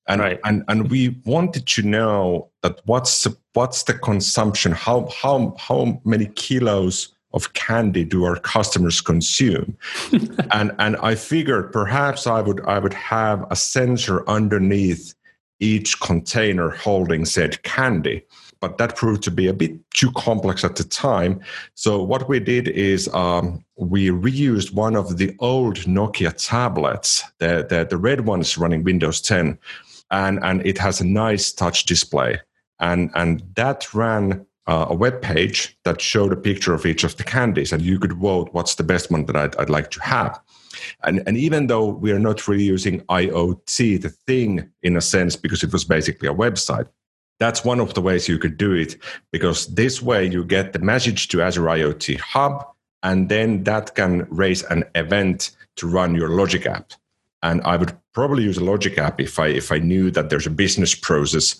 and 0.08 0.20
right. 0.20 0.40
and 0.44 0.64
and 0.68 0.90
we 0.90 1.16
wanted 1.24 1.66
to 1.66 1.82
know 1.82 2.48
that 2.62 2.80
what's 2.84 3.24
the, 3.24 3.36
what's 3.54 3.84
the 3.84 3.94
consumption 3.94 4.72
how 4.72 5.08
how 5.08 5.54
how 5.58 6.00
many 6.04 6.26
kilos 6.36 7.14
of 7.32 7.52
candy 7.54 8.04
do 8.04 8.24
our 8.24 8.36
customers 8.36 9.00
consume 9.00 9.76
and 10.52 10.72
and 10.78 10.96
i 10.98 11.14
figured 11.14 11.72
perhaps 11.72 12.26
i 12.26 12.40
would 12.40 12.60
i 12.66 12.78
would 12.78 12.94
have 12.94 13.44
a 13.50 13.56
sensor 13.56 14.28
underneath 14.28 15.14
each 15.58 15.98
container 16.00 16.70
holding 16.70 17.24
said 17.24 17.62
candy 17.62 18.22
but 18.60 18.78
that 18.78 18.96
proved 18.96 19.22
to 19.24 19.30
be 19.30 19.46
a 19.46 19.52
bit 19.52 19.72
too 19.90 20.10
complex 20.12 20.64
at 20.64 20.76
the 20.76 20.84
time. 20.84 21.40
So 21.74 22.02
what 22.02 22.28
we 22.28 22.40
did 22.40 22.68
is 22.68 23.08
um, 23.14 23.64
we 23.76 24.08
reused 24.08 24.72
one 24.72 24.96
of 24.96 25.18
the 25.18 25.34
old 25.38 25.76
Nokia 25.80 26.34
tablets, 26.36 27.22
the, 27.38 27.66
the, 27.68 27.86
the 27.88 27.96
red 27.96 28.26
ones 28.26 28.56
running 28.56 28.82
Windows 28.82 29.20
10, 29.20 29.58
and, 30.10 30.42
and 30.42 30.66
it 30.66 30.78
has 30.78 31.00
a 31.00 31.06
nice 31.06 31.52
touch 31.52 31.84
display. 31.84 32.40
And, 32.80 33.10
and 33.14 33.42
that 33.54 33.92
ran 33.94 34.46
uh, 34.66 34.86
a 34.88 34.94
web 34.94 35.22
page 35.22 35.78
that 35.84 36.00
showed 36.00 36.32
a 36.32 36.36
picture 36.36 36.74
of 36.74 36.86
each 36.86 37.04
of 37.04 37.16
the 37.16 37.24
candies, 37.24 37.72
and 37.72 37.82
you 37.82 37.98
could 37.98 38.14
vote 38.14 38.48
what's 38.52 38.74
the 38.74 38.82
best 38.82 39.10
one 39.10 39.26
that 39.26 39.36
I'd, 39.36 39.56
I'd 39.56 39.70
like 39.70 39.90
to 39.92 40.02
have. 40.02 40.40
And, 41.04 41.22
and 41.26 41.36
even 41.36 41.66
though 41.66 41.86
we 41.86 42.12
are 42.12 42.18
not 42.18 42.48
really 42.48 42.64
using 42.64 43.00
IoT, 43.02 44.02
the 44.02 44.08
thing 44.08 44.70
in 44.82 44.96
a 44.96 45.00
sense, 45.00 45.36
because 45.36 45.62
it 45.62 45.72
was 45.72 45.84
basically 45.84 46.28
a 46.28 46.34
website, 46.34 46.88
that's 47.38 47.64
one 47.64 47.80
of 47.80 47.94
the 47.94 48.00
ways 48.00 48.28
you 48.28 48.38
could 48.38 48.56
do 48.56 48.72
it 48.72 48.96
because 49.30 49.66
this 49.74 50.00
way 50.00 50.24
you 50.26 50.42
get 50.42 50.72
the 50.72 50.78
message 50.78 51.28
to 51.28 51.42
Azure 51.42 51.62
IoT 51.62 52.18
Hub, 52.18 52.66
and 53.06 53.28
then 53.28 53.62
that 53.62 53.94
can 53.94 54.26
raise 54.30 54.64
an 54.64 54.82
event 54.96 55.52
to 55.76 55.86
run 55.86 56.16
your 56.16 56.30
Logic 56.30 56.66
app. 56.66 56.92
And 57.44 57.62
I 57.62 57.76
would 57.76 57.96
probably 58.12 58.42
use 58.42 58.58
a 58.58 58.64
Logic 58.64 58.98
app 58.98 59.20
if 59.20 59.38
I 59.38 59.46
if 59.46 59.70
I 59.70 59.78
knew 59.78 60.10
that 60.10 60.28
there's 60.28 60.48
a 60.48 60.58
business 60.64 60.92
process 60.94 61.54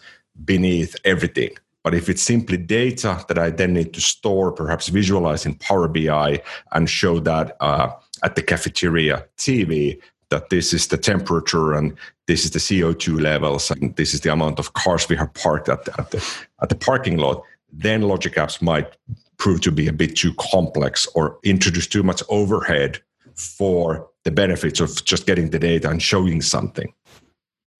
beneath 0.44 0.96
everything. 1.04 1.52
But 1.84 1.94
if 1.94 2.08
it's 2.08 2.22
simply 2.22 2.56
data 2.56 3.24
that 3.28 3.38
I 3.38 3.50
then 3.50 3.74
need 3.74 3.94
to 3.94 4.00
store, 4.00 4.50
perhaps 4.50 4.88
visualize 4.88 5.46
in 5.46 5.54
Power 5.54 5.86
BI 5.86 6.42
and 6.72 6.90
show 6.90 7.20
that 7.20 7.56
uh, 7.60 7.90
at 8.24 8.34
the 8.34 8.42
cafeteria 8.42 9.24
TV, 9.38 10.00
that 10.30 10.50
this 10.50 10.72
is 10.72 10.88
the 10.88 10.98
temperature 10.98 11.74
and 11.74 11.96
this 12.26 12.44
is 12.44 12.50
the 12.50 12.58
CO2 12.58 13.20
levels 13.20 13.70
and 13.70 13.94
this 13.94 14.14
is 14.14 14.22
the 14.22 14.32
amount 14.32 14.58
of 14.58 14.72
cars 14.72 15.08
we 15.08 15.14
have 15.14 15.32
parked 15.34 15.68
at 15.68 15.88
at 16.00 16.10
the, 16.10 16.20
at 16.60 16.68
the 16.70 16.74
parking 16.88 17.18
lot, 17.18 17.44
then 17.72 18.02
logic 18.02 18.34
apps 18.34 18.60
might 18.60 18.96
prove 19.38 19.60
to 19.62 19.72
be 19.72 19.86
a 19.86 19.92
bit 19.92 20.16
too 20.16 20.34
complex 20.34 21.06
or 21.14 21.38
introduce 21.42 21.86
too 21.86 22.02
much 22.02 22.22
overhead 22.28 23.00
for 23.34 24.08
the 24.24 24.30
benefits 24.30 24.80
of 24.80 25.04
just 25.04 25.26
getting 25.26 25.50
the 25.50 25.58
data 25.58 25.88
and 25.88 26.02
showing 26.02 26.40
something. 26.40 26.92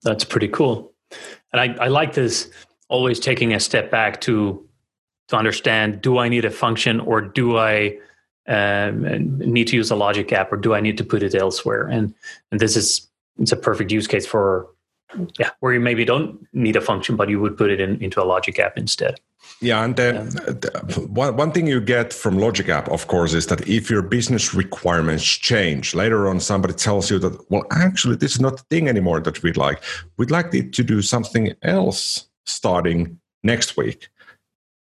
That's 0.03 0.25
pretty 0.25 0.49
cool. 0.49 0.93
And 1.53 1.61
I, 1.61 1.85
I 1.85 1.89
like 1.89 2.15
this 2.15 2.51
always 2.89 3.19
taking 3.19 3.53
a 3.53 3.61
step 3.61 3.91
back 3.91 4.21
to 4.23 4.63
to 5.29 5.37
understand 5.37 6.01
do 6.03 6.19
I 6.19 6.29
need 6.29 6.45
a 6.45 6.51
function 6.51 7.01
or 7.01 7.21
do 7.21 7.57
I 7.57 7.99
um, 8.47 9.39
need 9.39 9.67
to 9.69 9.77
use 9.77 9.91
a 9.91 9.97
logic 9.97 10.33
app 10.33 10.53
or 10.53 10.57
do 10.57 10.73
I 10.73 10.81
need 10.81 10.97
to 10.99 11.05
put 11.05 11.23
it 11.23 11.35
elsewhere? 11.35 11.89
And 11.89 12.15
and 12.53 12.61
this 12.61 12.77
is 12.77 13.09
it's 13.39 13.53
a 13.53 13.57
perfect 13.57 13.91
use 13.91 14.07
case 14.07 14.27
for 14.27 14.69
yeah 15.39 15.51
where 15.61 15.73
you 15.73 15.81
maybe 15.81 16.05
don't 16.05 16.47
need 16.53 16.77
a 16.77 16.81
function 16.81 17.17
but 17.17 17.29
you 17.29 17.41
would 17.41 17.57
put 17.57 17.71
it 17.71 17.81
in, 17.81 18.03
into 18.03 18.23
a 18.23 18.25
logic 18.25 18.59
app 18.59 18.77
instead. 18.77 19.19
Yeah, 19.61 19.85
and 19.85 19.99
uh, 19.99 20.13
the, 20.13 21.07
one, 21.09 21.37
one 21.37 21.51
thing 21.51 21.67
you 21.67 21.81
get 21.81 22.13
from 22.13 22.39
Logic 22.39 22.69
App, 22.69 22.91
of 22.91 23.07
course, 23.07 23.33
is 23.33 23.47
that 23.47 23.67
if 23.67 23.89
your 23.89 24.03
business 24.03 24.53
requirements 24.53 25.25
change, 25.25 25.95
later 25.95 26.29
on 26.29 26.41
somebody 26.41 26.75
tells 26.75 27.11
you 27.11 27.19
that, 27.21 27.51
well, 27.51 27.65
actually, 27.71 28.17
this 28.17 28.33
is 28.33 28.41
not 28.41 28.59
the 28.59 28.65
thing 28.71 28.89
anymore 28.89 29.21
that 29.21 29.43
we'd 29.43 29.57
like. 29.57 29.83
We'd 30.19 30.31
like 30.31 30.53
it 30.53 30.75
to 30.75 30.85
do 30.85 31.01
something 31.01 31.55
else 31.63 32.29
starting 32.45 33.19
next 33.43 33.77
week 33.77 34.09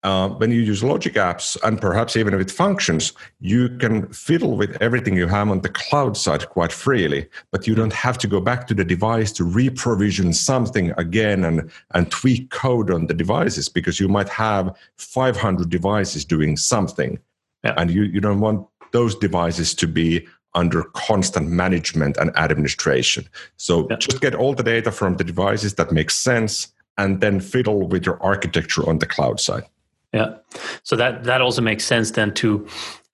uh, 0.04 0.28
when 0.28 0.50
you 0.52 0.60
use 0.60 0.84
logic 0.84 1.14
apps 1.14 1.56
and 1.64 1.80
perhaps 1.80 2.16
even 2.16 2.36
with 2.36 2.50
functions, 2.50 3.12
you 3.40 3.68
can 3.78 4.06
fiddle 4.12 4.56
with 4.56 4.80
everything 4.80 5.16
you 5.16 5.26
have 5.26 5.50
on 5.50 5.60
the 5.62 5.68
cloud 5.68 6.16
side 6.16 6.48
quite 6.48 6.70
freely, 6.70 7.28
but 7.50 7.66
you 7.66 7.74
don't 7.74 7.92
have 7.92 8.16
to 8.16 8.28
go 8.28 8.40
back 8.40 8.66
to 8.68 8.74
the 8.74 8.84
device 8.84 9.32
to 9.32 9.42
reprovision 9.42 10.32
something 10.32 10.92
again 10.98 11.44
and, 11.44 11.68
and 11.94 12.10
tweak 12.12 12.50
code 12.50 12.92
on 12.92 13.06
the 13.08 13.14
devices 13.14 13.68
because 13.68 13.98
you 13.98 14.06
might 14.08 14.28
have 14.28 14.76
500 14.98 15.68
devices 15.68 16.24
doing 16.24 16.56
something. 16.56 17.18
Yeah. 17.64 17.74
And 17.76 17.90
you, 17.90 18.02
you 18.02 18.20
don't 18.20 18.40
want 18.40 18.68
those 18.92 19.16
devices 19.16 19.74
to 19.74 19.88
be 19.88 20.26
under 20.54 20.84
constant 20.94 21.48
management 21.50 22.16
and 22.16 22.36
administration. 22.36 23.28
So 23.56 23.88
yeah. 23.90 23.96
just 23.96 24.20
get 24.20 24.34
all 24.34 24.54
the 24.54 24.62
data 24.62 24.92
from 24.92 25.16
the 25.16 25.24
devices 25.24 25.74
that 25.74 25.90
makes 25.90 26.14
sense 26.16 26.72
and 26.96 27.20
then 27.20 27.40
fiddle 27.40 27.88
with 27.88 28.06
your 28.06 28.22
architecture 28.22 28.88
on 28.88 28.98
the 29.00 29.06
cloud 29.06 29.40
side. 29.40 29.64
Yeah. 30.12 30.36
So 30.82 30.96
that 30.96 31.24
that 31.24 31.40
also 31.40 31.60
makes 31.62 31.84
sense 31.84 32.10
then 32.12 32.32
to 32.34 32.66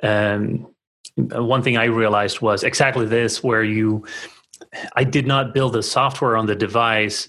um, 0.02 0.68
one 1.16 1.62
thing 1.62 1.76
I 1.76 1.85
realized 1.85 2.40
was 2.40 2.62
exactly 2.62 3.07
this 3.07 3.42
where 3.42 3.64
you 3.64 4.04
I 4.94 5.04
did 5.04 5.26
not 5.26 5.54
build 5.54 5.72
the 5.72 5.83
software 5.83 6.37
on 6.37 6.46
the 6.46 6.54
device 6.54 7.28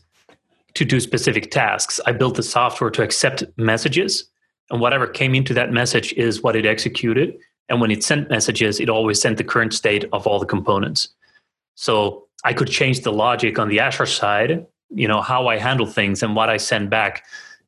to 0.76 0.86
do 0.86 1.00
specific 1.00 1.52
tasks. 1.52 2.00
I 2.06 2.12
built 2.12 2.36
the 2.36 2.44
software 2.44 2.90
to 2.92 3.04
accept 3.04 3.44
messages 3.58 4.26
and 4.70 4.82
whatever 4.82 5.08
came 5.08 5.36
into 5.36 5.54
that 5.54 5.72
message 5.72 6.14
is 6.14 6.42
what 6.42 6.56
it 6.56 6.66
executed 6.66 7.38
and 7.70 7.82
when 7.82 7.92
it 7.92 8.04
sent 8.04 8.30
messages 8.30 8.80
it 8.80 8.90
always 8.90 9.20
sent 9.20 9.38
the 9.38 9.44
current 9.44 9.74
state 9.74 10.06
of 10.14 10.28
all 10.28 10.40
the 10.40 10.46
components. 10.46 11.10
So 11.76 12.28
I 12.44 12.54
could 12.54 12.70
change 12.70 13.02
the 13.02 13.12
logic 13.12 13.58
on 13.58 13.70
the 13.70 13.80
Azure 13.80 14.06
side, 14.06 14.66
you 14.90 15.08
know, 15.08 15.22
how 15.22 15.48
I 15.48 15.58
handle 15.58 15.88
things 15.88 16.22
and 16.22 16.36
what 16.36 16.50
I 16.50 16.58
send 16.58 16.90
back. 16.90 17.26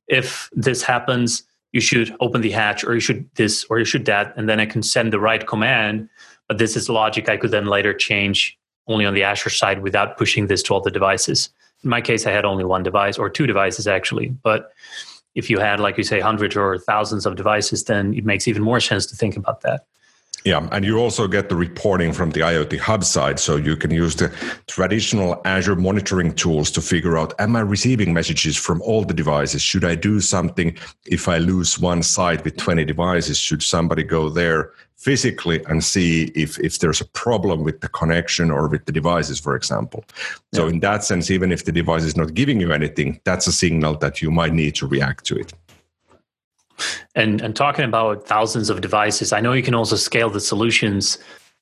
If 0.07 0.49
this 0.53 0.83
happens, 0.83 1.43
you 1.71 1.81
should 1.81 2.15
open 2.19 2.41
the 2.41 2.51
hatch 2.51 2.83
or 2.83 2.93
you 2.93 2.99
should 2.99 3.29
this 3.35 3.65
or 3.69 3.79
you 3.79 3.85
should 3.85 4.05
that 4.05 4.33
and 4.35 4.47
then 4.47 4.59
i 4.59 4.65
can 4.65 4.81
send 4.81 5.11
the 5.11 5.19
right 5.19 5.47
command 5.47 6.09
but 6.47 6.57
this 6.57 6.75
is 6.75 6.89
logic 6.89 7.29
i 7.29 7.37
could 7.37 7.51
then 7.51 7.65
later 7.65 7.93
change 7.93 8.57
only 8.87 9.05
on 9.05 9.13
the 9.13 9.23
azure 9.23 9.49
side 9.49 9.81
without 9.81 10.17
pushing 10.17 10.47
this 10.47 10.63
to 10.63 10.73
all 10.73 10.79
the 10.79 10.89
devices. 10.89 11.49
In 11.83 11.89
my 11.89 12.01
case 12.01 12.25
i 12.25 12.31
had 12.31 12.45
only 12.45 12.63
one 12.63 12.83
device 12.83 13.17
or 13.17 13.29
two 13.29 13.47
devices 13.47 13.87
actually 13.87 14.29
but 14.29 14.71
if 15.35 15.49
you 15.49 15.59
had 15.59 15.79
like 15.79 15.97
you 15.97 16.03
say 16.03 16.19
hundreds 16.19 16.55
or 16.55 16.77
thousands 16.79 17.25
of 17.25 17.35
devices 17.35 17.83
then 17.83 18.13
it 18.13 18.25
makes 18.25 18.47
even 18.47 18.63
more 18.63 18.79
sense 18.79 19.05
to 19.07 19.15
think 19.15 19.35
about 19.35 19.61
that 19.61 19.85
Yeah, 20.47 20.65
and 20.71 20.85
you 20.85 20.97
also 20.97 21.27
get 21.27 21.49
the 21.49 21.57
reporting 21.57 22.13
from 22.13 22.31
the 22.31 22.39
IoT 22.39 22.79
Hub 22.79 23.03
side. 23.03 23.37
So 23.37 23.57
you 23.57 23.75
can 23.75 23.91
use 23.91 24.15
the 24.15 24.33
traditional 24.67 25.41
Azure 25.43 25.75
monitoring 25.75 26.33
tools 26.33 26.71
to 26.71 26.79
figure 26.79 27.17
out 27.17 27.33
Am 27.37 27.57
I 27.57 27.59
receiving 27.59 28.13
messages 28.13 28.55
from 28.55 28.81
all 28.81 29.03
the 29.03 29.13
devices? 29.13 29.61
Should 29.61 29.83
I 29.83 29.95
do 29.95 30.21
something 30.21 30.77
if 31.05 31.27
I 31.27 31.39
lose 31.39 31.77
one 31.79 32.01
site 32.01 32.45
with 32.45 32.55
20 32.55 32.85
devices? 32.85 33.37
Should 33.37 33.61
somebody 33.61 34.03
go 34.03 34.29
there 34.29 34.71
physically 34.95 35.65
and 35.65 35.83
see 35.83 36.31
if, 36.33 36.57
if 36.59 36.79
there's 36.79 37.01
a 37.01 37.05
problem 37.07 37.65
with 37.65 37.81
the 37.81 37.89
connection 37.89 38.49
or 38.49 38.69
with 38.69 38.85
the 38.85 38.93
devices, 38.93 39.41
for 39.41 39.53
example? 39.53 40.05
So, 40.53 40.67
yeah. 40.67 40.71
in 40.71 40.79
that 40.79 41.03
sense, 41.03 41.29
even 41.29 41.51
if 41.51 41.65
the 41.65 41.73
device 41.73 42.03
is 42.03 42.15
not 42.15 42.33
giving 42.33 42.61
you 42.61 42.71
anything, 42.71 43.19
that's 43.25 43.47
a 43.47 43.51
signal 43.51 43.97
that 43.97 44.21
you 44.21 44.31
might 44.31 44.53
need 44.53 44.75
to 44.75 44.87
react 44.87 45.25
to 45.25 45.35
it. 45.35 45.51
And 47.15 47.41
and 47.41 47.55
talking 47.55 47.85
about 47.85 48.27
thousands 48.27 48.69
of 48.69 48.81
devices, 48.81 49.33
I 49.33 49.39
know 49.39 49.53
you 49.53 49.63
can 49.63 49.73
also 49.73 49.95
scale 49.95 50.29
the 50.29 50.39
solutions. 50.39 51.17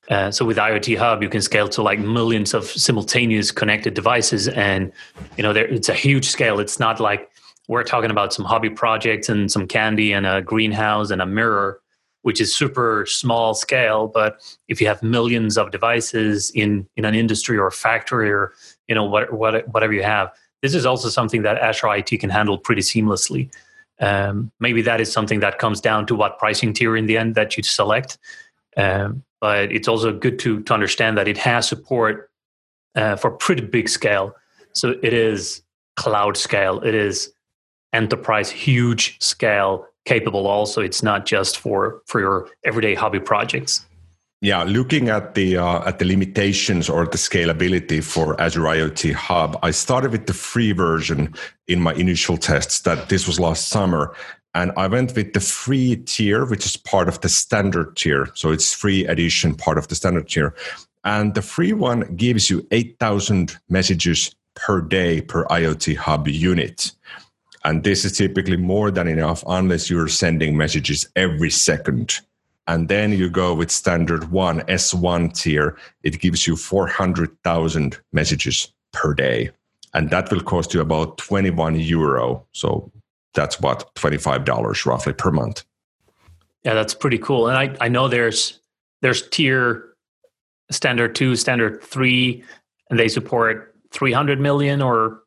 Uh, 0.08 0.30
so 0.30 0.44
with 0.44 0.56
IoT 0.56 0.96
Hub, 0.98 1.22
you 1.22 1.28
can 1.28 1.42
scale 1.42 1.68
to 1.68 1.82
like 1.82 1.98
millions 1.98 2.54
of 2.54 2.64
simultaneous 2.64 3.50
connected 3.50 3.94
devices, 3.94 4.48
and 4.48 4.92
you 5.36 5.42
know 5.42 5.52
there, 5.52 5.66
it's 5.66 5.88
a 5.88 5.94
huge 5.94 6.26
scale. 6.26 6.60
It's 6.60 6.78
not 6.78 7.00
like 7.00 7.30
we're 7.68 7.82
talking 7.82 8.10
about 8.10 8.32
some 8.32 8.44
hobby 8.44 8.70
projects 8.70 9.28
and 9.28 9.50
some 9.50 9.66
candy 9.66 10.12
and 10.12 10.26
a 10.26 10.42
greenhouse 10.42 11.10
and 11.10 11.20
a 11.20 11.26
mirror, 11.26 11.80
which 12.22 12.40
is 12.40 12.54
super 12.54 13.04
small 13.06 13.54
scale. 13.54 14.06
But 14.06 14.40
if 14.68 14.80
you 14.80 14.86
have 14.86 15.02
millions 15.02 15.58
of 15.58 15.72
devices 15.72 16.50
in 16.54 16.86
in 16.96 17.04
an 17.04 17.14
industry 17.14 17.58
or 17.58 17.70
factory 17.70 18.30
or 18.30 18.52
you 18.88 18.94
know 18.94 19.04
what, 19.04 19.32
what 19.32 19.66
whatever 19.68 19.92
you 19.92 20.04
have, 20.04 20.30
this 20.62 20.74
is 20.74 20.86
also 20.86 21.08
something 21.08 21.42
that 21.42 21.58
Azure 21.58 21.94
IT 21.94 22.20
can 22.20 22.30
handle 22.30 22.58
pretty 22.58 22.82
seamlessly. 22.82 23.50
Um, 24.00 24.52
maybe 24.60 24.82
that 24.82 25.00
is 25.00 25.10
something 25.10 25.40
that 25.40 25.58
comes 25.58 25.80
down 25.80 26.06
to 26.06 26.14
what 26.14 26.38
pricing 26.38 26.72
tier 26.72 26.96
in 26.96 27.06
the 27.06 27.16
end 27.16 27.34
that 27.34 27.56
you 27.56 27.62
select. 27.62 28.18
Um, 28.76 29.24
but 29.40 29.72
it's 29.72 29.88
also 29.88 30.12
good 30.12 30.38
to 30.40 30.62
to 30.62 30.74
understand 30.74 31.16
that 31.18 31.28
it 31.28 31.38
has 31.38 31.68
support 31.68 32.30
uh, 32.94 33.16
for 33.16 33.30
pretty 33.30 33.62
big 33.62 33.88
scale. 33.88 34.34
So 34.72 34.94
it 35.02 35.12
is 35.12 35.62
cloud 35.96 36.36
scale. 36.36 36.80
It 36.80 36.94
is 36.94 37.32
enterprise 37.92 38.50
huge 38.50 39.18
scale 39.20 39.86
capable. 40.04 40.46
Also, 40.46 40.80
it's 40.82 41.02
not 41.02 41.26
just 41.26 41.58
for 41.58 42.02
for 42.06 42.20
your 42.20 42.48
everyday 42.64 42.94
hobby 42.94 43.20
projects. 43.20 43.86
Yeah, 44.42 44.64
looking 44.64 45.08
at 45.08 45.34
the 45.34 45.56
uh, 45.56 45.88
at 45.88 45.98
the 45.98 46.04
limitations 46.04 46.90
or 46.90 47.06
the 47.06 47.16
scalability 47.16 48.04
for 48.04 48.38
Azure 48.38 48.60
IoT 48.60 49.14
Hub, 49.14 49.58
I 49.62 49.70
started 49.70 50.12
with 50.12 50.26
the 50.26 50.34
free 50.34 50.72
version 50.72 51.34
in 51.68 51.80
my 51.80 51.94
initial 51.94 52.36
tests. 52.36 52.80
That 52.80 53.08
this 53.08 53.26
was 53.26 53.40
last 53.40 53.70
summer, 53.70 54.14
and 54.54 54.72
I 54.76 54.88
went 54.88 55.16
with 55.16 55.32
the 55.32 55.40
free 55.40 55.96
tier, 55.96 56.44
which 56.44 56.66
is 56.66 56.76
part 56.76 57.08
of 57.08 57.22
the 57.22 57.30
standard 57.30 57.96
tier. 57.96 58.28
So 58.34 58.52
it's 58.52 58.74
free 58.74 59.06
edition, 59.06 59.54
part 59.54 59.78
of 59.78 59.88
the 59.88 59.94
standard 59.94 60.28
tier, 60.28 60.54
and 61.02 61.34
the 61.34 61.40
free 61.40 61.72
one 61.72 62.14
gives 62.14 62.50
you 62.50 62.66
eight 62.72 62.98
thousand 63.00 63.56
messages 63.70 64.34
per 64.54 64.82
day 64.82 65.22
per 65.22 65.46
IoT 65.46 65.96
Hub 65.96 66.28
unit. 66.28 66.92
And 67.64 67.84
this 67.84 68.04
is 68.04 68.18
typically 68.18 68.58
more 68.58 68.90
than 68.90 69.08
enough 69.08 69.42
unless 69.48 69.88
you're 69.88 70.08
sending 70.08 70.58
messages 70.58 71.08
every 71.16 71.50
second 71.50 72.20
and 72.66 72.88
then 72.88 73.12
you 73.12 73.30
go 73.30 73.54
with 73.54 73.70
standard 73.70 74.30
one 74.30 74.60
S1 74.62 75.40
tier, 75.40 75.76
it 76.02 76.20
gives 76.20 76.46
you 76.46 76.56
400,000 76.56 77.98
messages 78.12 78.72
per 78.92 79.14
day. 79.14 79.50
And 79.94 80.10
that 80.10 80.30
will 80.30 80.42
cost 80.42 80.74
you 80.74 80.80
about 80.80 81.18
21 81.18 81.78
euro. 81.78 82.44
So 82.52 82.90
that's 83.34 83.60
what, 83.60 83.94
$25 83.94 84.84
roughly 84.84 85.12
per 85.12 85.30
month. 85.30 85.64
Yeah, 86.64 86.74
that's 86.74 86.94
pretty 86.94 87.18
cool. 87.18 87.48
And 87.48 87.56
I, 87.56 87.86
I 87.86 87.88
know 87.88 88.08
there's 88.08 88.58
there's 89.02 89.28
tier 89.28 89.94
standard 90.70 91.14
two, 91.14 91.36
standard 91.36 91.80
three, 91.82 92.42
and 92.90 92.98
they 92.98 93.06
support 93.06 93.74
300 93.92 94.40
million 94.40 94.82
or 94.82 95.22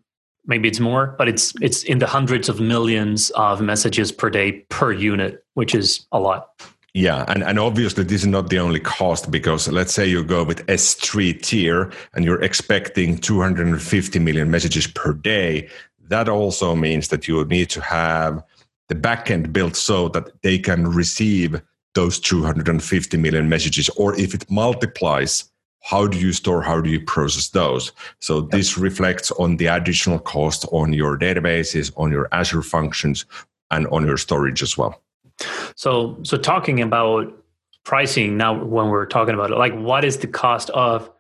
maybe 0.45 0.67
it's 0.67 0.82
more, 0.82 1.15
but 1.17 1.30
it's 1.30 1.54
it's 1.62 1.84
in 1.84 1.99
the 1.99 2.08
hundreds 2.08 2.49
of 2.49 2.60
millions 2.60 3.30
of 3.32 3.62
messages 3.62 4.12
per 4.12 4.30
day 4.30 4.52
per 4.69 4.91
unit, 4.91 5.45
which 5.54 5.73
is 5.73 6.06
a 6.12 6.19
lot. 6.19 6.49
Yeah, 6.93 7.25
and, 7.28 7.43
and 7.43 7.60
obviously 7.60 8.04
this 8.04 8.21
is 8.21 8.28
not 8.28 8.49
the 8.49 8.60
only 8.60 8.80
cost 8.80 9.30
because 9.30 9.67
let's 9.67 9.93
say 9.93 10.08
you 10.08 10.23
go 10.23 10.43
with 10.43 10.65
S3 10.65 11.39
tier 11.41 11.91
and 12.13 12.25
you're 12.25 12.41
expecting 12.41 13.17
250 13.17 14.19
million 14.19 14.49
messages 14.49 14.88
per 14.88 15.13
day. 15.13 15.69
That 16.08 16.28
also 16.28 16.75
means 16.75 17.10
that 17.10 17.28
you 17.28 17.45
need 17.45 17.69
to 17.71 17.82
have 17.82 18.43
the 18.88 18.95
backend 18.95 19.54
built 19.54 19.75
so 19.75 20.10
that 20.10 20.41
they 20.41 20.58
can 20.58 20.88
receive 20.88 21.62
those 21.93 22.19
250 22.19 23.17
million 23.17 23.47
messages. 23.49 23.89
Or 23.89 24.19
if 24.19 24.34
it 24.34 24.49
multiplies, 24.49 25.52
how 25.82 26.08
do 26.08 26.17
you 26.17 26.34
store, 26.34 26.62
how 26.62 26.82
do 26.82 26.89
you 26.89 26.99
process 27.06 27.49
those? 27.49 27.91
So 28.19 28.41
yep. 28.41 28.49
this 28.49 28.78
reflects 28.78 29.32
on 29.32 29.58
the 29.58 29.67
additional 29.67 30.19
cost 30.19 30.65
on 30.71 30.93
your 30.93 31.17
databases, 31.17 31.91
on 31.97 32.12
your 32.12 32.28
Azure 32.32 32.63
functions, 32.63 33.25
and 33.71 33.88
on 33.88 34.06
your 34.06 34.17
storage 34.17 34.63
as 34.63 34.78
well. 34.78 35.02
So, 35.75 36.19
so 36.23 36.38
talking 36.38 36.82
about 36.82 37.34
pricing 37.84 38.38
now, 38.38 38.63
when 38.63 38.89
we're 38.89 39.06
talking 39.06 39.34
about 39.34 39.52
it, 39.52 39.58
like 39.58 39.73
what 39.73 40.06
is 40.06 40.17
the 40.17 40.28
cost 40.28 40.69
of 40.71 41.12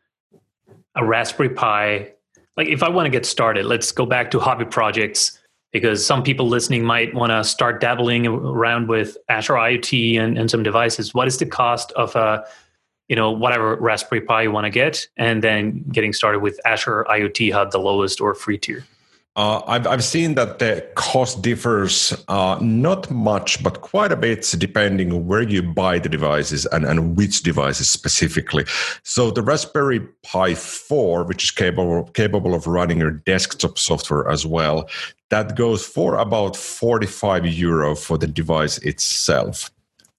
a 0.95 1.05
Raspberry 1.05 1.49
Pi? 1.49 2.11
Like, 2.57 2.67
if 2.67 2.83
I 2.83 2.89
want 2.89 3.05
to 3.05 3.09
get 3.09 3.25
started, 3.25 3.65
let's 3.65 3.91
go 3.91 4.05
back 4.05 4.31
to 4.31 4.39
hobby 4.39 4.65
projects 4.65 5.39
because 5.71 6.05
some 6.05 6.23
people 6.23 6.47
listening 6.47 6.83
might 6.83 7.13
want 7.13 7.31
to 7.31 7.43
start 7.43 7.79
dabbling 7.79 8.27
around 8.27 8.87
with 8.87 9.17
Azure 9.29 9.53
IoT 9.53 10.19
and, 10.19 10.37
and 10.37 10.49
some 10.49 10.63
devices. 10.63 11.13
What 11.13 11.27
is 11.27 11.37
the 11.37 11.45
cost 11.45 11.91
of 11.93 12.15
a 12.15 12.45
you 13.07 13.15
know 13.15 13.31
whatever 13.31 13.75
Raspberry 13.75 14.21
Pi 14.21 14.43
you 14.43 14.51
want 14.51 14.65
to 14.65 14.69
get, 14.69 15.07
and 15.17 15.43
then 15.43 15.83
getting 15.91 16.13
started 16.13 16.39
with 16.39 16.59
Azure 16.65 17.05
IoT 17.09 17.51
Hub, 17.51 17.71
the 17.71 17.79
lowest 17.79 18.21
or 18.21 18.35
free 18.35 18.57
tier? 18.57 18.85
Uh, 19.39 19.63
I've, 19.67 19.87
I've 19.87 20.03
seen 20.03 20.35
that 20.35 20.59
the 20.59 20.85
cost 20.95 21.41
differs 21.41 22.13
uh, 22.27 22.57
not 22.59 23.09
much, 23.09 23.63
but 23.63 23.79
quite 23.79 24.11
a 24.11 24.17
bit 24.17 24.53
depending 24.57 25.27
where 25.27 25.43
you 25.43 25.63
buy 25.63 25.97
the 25.97 26.09
devices 26.09 26.65
and, 26.65 26.83
and 26.83 27.15
which 27.15 27.41
devices 27.41 27.87
specifically. 27.87 28.65
So 29.03 29.31
the 29.31 29.41
Raspberry 29.41 30.01
Pi 30.23 30.55
4, 30.55 31.23
which 31.23 31.45
is 31.45 31.51
capable, 31.51 32.03
capable 32.07 32.53
of 32.53 32.67
running 32.67 32.97
your 32.97 33.11
desktop 33.11 33.79
software 33.79 34.27
as 34.27 34.45
well, 34.45 34.89
that 35.29 35.55
goes 35.55 35.85
for 35.85 36.17
about 36.17 36.57
45 36.57 37.47
euro 37.47 37.95
for 37.95 38.17
the 38.17 38.27
device 38.27 38.77
itself. 38.79 39.71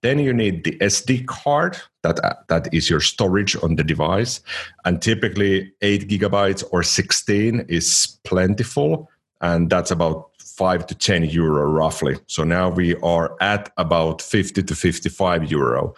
Then 0.02 0.18
you 0.18 0.32
need 0.32 0.64
the 0.64 0.78
SD 0.78 1.26
card 1.26 1.76
that 2.02 2.46
that 2.48 2.72
is 2.72 2.88
your 2.88 3.00
storage 3.00 3.54
on 3.62 3.76
the 3.76 3.84
device, 3.84 4.40
and 4.86 5.02
typically 5.02 5.72
eight 5.82 6.08
gigabytes 6.08 6.64
or 6.70 6.82
sixteen 6.82 7.66
is 7.68 8.18
plentiful, 8.24 9.09
and 9.40 9.70
that's 9.70 9.90
about 9.90 10.30
five 10.38 10.86
to 10.86 10.94
ten 10.94 11.24
euro 11.24 11.70
roughly. 11.70 12.18
So 12.26 12.44
now 12.44 12.68
we 12.68 12.96
are 12.96 13.36
at 13.40 13.72
about 13.76 14.22
fifty 14.22 14.62
to 14.62 14.74
fifty-five 14.74 15.50
euro. 15.50 15.94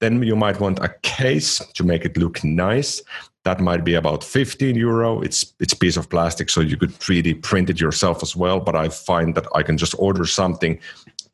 Then 0.00 0.22
you 0.22 0.34
might 0.34 0.60
want 0.60 0.80
a 0.80 0.94
case 1.02 1.58
to 1.74 1.84
make 1.84 2.04
it 2.04 2.16
look 2.16 2.42
nice. 2.42 3.00
That 3.44 3.60
might 3.60 3.84
be 3.84 3.94
about 3.94 4.22
15 4.22 4.76
euro. 4.76 5.20
It's 5.20 5.54
it's 5.58 5.74
piece 5.74 5.96
of 5.96 6.08
plastic, 6.08 6.48
so 6.50 6.60
you 6.60 6.76
could 6.76 6.90
3D 6.90 7.42
print 7.42 7.70
it 7.70 7.80
yourself 7.80 8.22
as 8.22 8.36
well. 8.36 8.60
But 8.60 8.76
I 8.76 8.88
find 8.88 9.34
that 9.34 9.46
I 9.54 9.62
can 9.62 9.76
just 9.78 9.94
order 9.98 10.26
something 10.26 10.78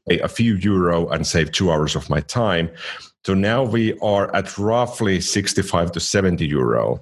pay 0.08 0.18
a 0.20 0.28
few 0.28 0.54
euro 0.56 1.08
and 1.08 1.26
save 1.26 1.52
two 1.52 1.70
hours 1.70 1.94
of 1.94 2.08
my 2.08 2.20
time. 2.20 2.70
So 3.24 3.34
now 3.34 3.62
we 3.62 3.98
are 4.00 4.34
at 4.34 4.56
roughly 4.56 5.20
65 5.20 5.92
to 5.92 6.00
70 6.00 6.46
euro. 6.46 7.00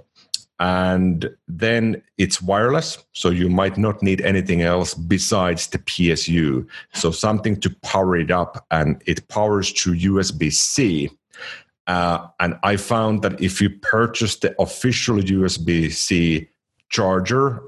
And 0.59 1.29
then 1.49 2.03
it's 2.17 2.41
wireless. 2.41 3.05
So 3.13 3.29
you 3.29 3.51
might 3.51 3.77
not 3.77 4.03
need 4.03 4.23
anything 4.23 4.63
else 4.63 4.95
besides 4.95 5.67
the 5.69 5.79
PSU. 5.79 6.67
So 6.95 7.11
something 7.11 7.61
to 7.61 7.71
power 7.83 8.17
it 8.17 8.31
up, 8.31 8.65
and 8.71 9.03
it 9.07 9.29
powers 9.29 9.71
through 9.71 9.97
USB 9.97 10.53
C. 10.53 11.11
Uh, 11.87 12.27
and 12.41 12.59
I 12.63 12.77
found 12.77 13.23
that 13.23 13.41
if 13.41 13.61
you 13.61 13.71
purchase 13.71 14.37
the 14.37 14.61
official 14.61 15.17
USB 15.17 15.93
C 15.93 16.49
charger 16.89 17.63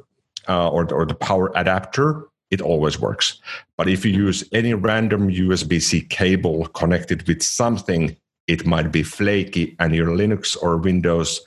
uh, 0.49 0.71
or, 0.71 0.93
or 0.93 1.05
the 1.05 1.15
power 1.15 1.53
adapter, 1.55 2.25
it 2.51 2.61
always 2.61 2.99
works. 2.99 3.41
But 3.77 3.89
if 3.89 4.05
you 4.05 4.13
use 4.13 4.43
any 4.53 4.75
random 4.75 5.29
USB 5.29 5.81
C 5.83 6.01
cable 6.01 6.67
connected 6.69 7.27
with 7.29 7.43
something, 7.43 8.17
it 8.47 8.67
might 8.67 8.91
be 8.91 9.03
flaky 9.03 9.77
and 9.79 9.95
your 9.95 10.09
Linux 10.09 10.57
or 10.61 10.79
Windows 10.79 11.41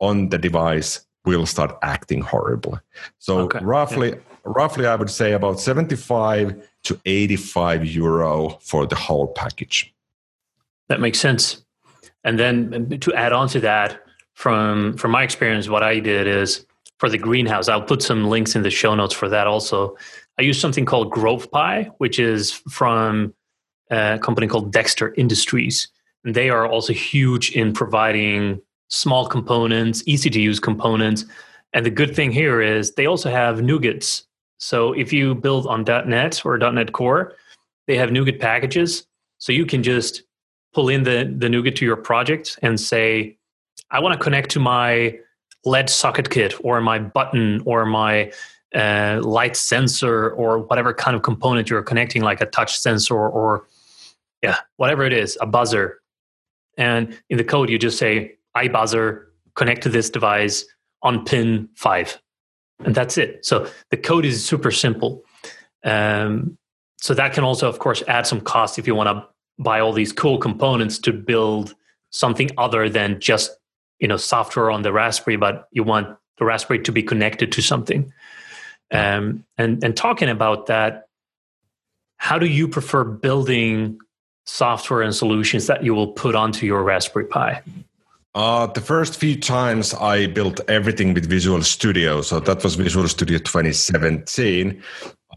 on 0.00 0.28
the 0.28 0.38
device 0.38 1.06
will 1.24 1.46
start 1.46 1.76
acting 1.82 2.20
horribly. 2.20 2.78
So 3.18 3.40
okay. 3.40 3.58
roughly, 3.62 4.10
yeah. 4.10 4.16
roughly, 4.44 4.86
I 4.86 4.94
would 4.94 5.10
say 5.10 5.32
about 5.32 5.60
75 5.60 6.68
to 6.84 7.00
85 7.04 7.84
euro 7.84 8.58
for 8.60 8.86
the 8.86 8.96
whole 8.96 9.28
package. 9.28 9.92
That 10.88 11.00
makes 11.00 11.20
sense. 11.20 11.64
And 12.24 12.38
then 12.38 12.98
to 13.00 13.12
add 13.14 13.32
on 13.32 13.48
to 13.48 13.60
that, 13.60 14.02
from 14.34 14.96
from 14.96 15.10
my 15.10 15.24
experience, 15.24 15.68
what 15.68 15.82
I 15.82 15.98
did 15.98 16.26
is 16.26 16.64
for 16.98 17.08
the 17.08 17.18
greenhouse, 17.18 17.68
I'll 17.68 17.82
put 17.82 18.02
some 18.02 18.28
links 18.28 18.54
in 18.54 18.62
the 18.62 18.70
show 18.70 18.94
notes 18.94 19.14
for 19.14 19.28
that 19.28 19.46
also. 19.46 19.96
I 20.38 20.42
use 20.42 20.60
something 20.60 20.84
called 20.84 21.12
GrovePi, 21.12 21.90
which 21.98 22.18
is 22.18 22.52
from 22.52 23.34
a 23.90 24.18
company 24.22 24.46
called 24.46 24.72
Dexter 24.72 25.14
Industries. 25.14 25.88
And 26.24 26.34
they 26.34 26.50
are 26.50 26.66
also 26.66 26.92
huge 26.92 27.52
in 27.52 27.72
providing 27.72 28.60
small 28.88 29.26
components, 29.26 30.02
easy 30.06 30.30
to 30.30 30.40
use 30.40 30.58
components. 30.60 31.24
And 31.72 31.84
the 31.84 31.90
good 31.90 32.14
thing 32.14 32.32
here 32.32 32.60
is 32.60 32.94
they 32.94 33.06
also 33.06 33.30
have 33.30 33.58
NuGets. 33.58 34.24
So 34.58 34.92
if 34.92 35.12
you 35.12 35.34
build 35.34 35.66
on 35.66 35.84
.NET 35.84 36.44
or 36.44 36.58
.NET 36.58 36.92
Core, 36.92 37.34
they 37.86 37.96
have 37.96 38.10
NuGet 38.10 38.40
packages. 38.40 39.06
So 39.38 39.52
you 39.52 39.66
can 39.66 39.82
just 39.82 40.22
pull 40.74 40.88
in 40.88 41.04
the, 41.04 41.32
the 41.36 41.48
NuGet 41.48 41.76
to 41.76 41.84
your 41.84 41.96
project 41.96 42.58
and 42.62 42.80
say, 42.80 43.38
I 43.90 44.00
want 44.00 44.14
to 44.14 44.18
connect 44.18 44.50
to 44.50 44.60
my 44.60 45.18
LED 45.64 45.90
socket 45.90 46.30
kit 46.30 46.54
or 46.64 46.80
my 46.80 46.98
button 46.98 47.62
or 47.64 47.86
my 47.86 48.32
uh, 48.74 49.20
light 49.22 49.56
sensor 49.56 50.30
or 50.30 50.58
whatever 50.58 50.92
kind 50.92 51.16
of 51.16 51.22
component 51.22 51.70
you're 51.70 51.82
connecting, 51.82 52.22
like 52.22 52.40
a 52.40 52.46
touch 52.46 52.76
sensor 52.76 53.16
or 53.16 53.66
yeah, 54.42 54.56
whatever 54.76 55.04
it 55.04 55.12
is, 55.12 55.36
a 55.40 55.46
buzzer. 55.46 56.00
And 56.76 57.18
in 57.28 57.38
the 57.38 57.44
code, 57.44 57.70
you 57.70 57.78
just 57.78 57.98
say, 57.98 58.37
I 58.58 58.68
buzzer, 58.68 59.32
connect 59.54 59.82
to 59.82 59.88
this 59.88 60.10
device 60.10 60.64
on 61.02 61.24
pin 61.24 61.68
five. 61.74 62.20
And 62.84 62.94
that's 62.94 63.18
it. 63.18 63.44
So 63.44 63.68
the 63.90 63.96
code 63.96 64.24
is 64.24 64.44
super 64.44 64.70
simple. 64.70 65.24
Um, 65.84 66.58
so 66.96 67.14
that 67.14 67.32
can 67.32 67.44
also, 67.44 67.68
of 67.68 67.78
course, 67.78 68.02
add 68.08 68.26
some 68.26 68.40
cost 68.40 68.78
if 68.78 68.86
you 68.86 68.94
want 68.94 69.08
to 69.08 69.26
buy 69.58 69.80
all 69.80 69.92
these 69.92 70.12
cool 70.12 70.38
components 70.38 70.98
to 71.00 71.12
build 71.12 71.74
something 72.10 72.50
other 72.56 72.88
than 72.88 73.20
just 73.20 73.50
you 73.98 74.08
know 74.08 74.16
software 74.16 74.70
on 74.70 74.82
the 74.82 74.92
raspberry 74.92 75.36
but 75.36 75.68
you 75.72 75.82
want 75.82 76.16
the 76.38 76.44
raspberry 76.44 76.80
to 76.80 76.92
be 76.92 77.02
connected 77.02 77.52
to 77.52 77.60
something 77.60 78.12
um, 78.92 79.44
and 79.58 79.82
and 79.84 79.96
talking 79.96 80.28
about 80.28 80.66
that 80.66 81.08
how 82.16 82.38
do 82.38 82.46
you 82.46 82.66
prefer 82.68 83.04
building 83.04 83.98
software 84.46 85.02
and 85.02 85.14
solutions 85.14 85.66
that 85.66 85.84
you 85.84 85.94
will 85.94 86.12
put 86.12 86.34
onto 86.34 86.64
your 86.64 86.82
raspberry 86.82 87.26
pi 87.26 87.60
uh, 88.38 88.68
the 88.68 88.80
first 88.80 89.18
few 89.18 89.36
times 89.36 89.92
I 89.94 90.28
built 90.28 90.60
everything 90.68 91.12
with 91.12 91.28
Visual 91.28 91.60
Studio. 91.64 92.22
So 92.22 92.38
that 92.38 92.62
was 92.62 92.76
Visual 92.76 93.08
Studio 93.08 93.38
2017, 93.38 94.80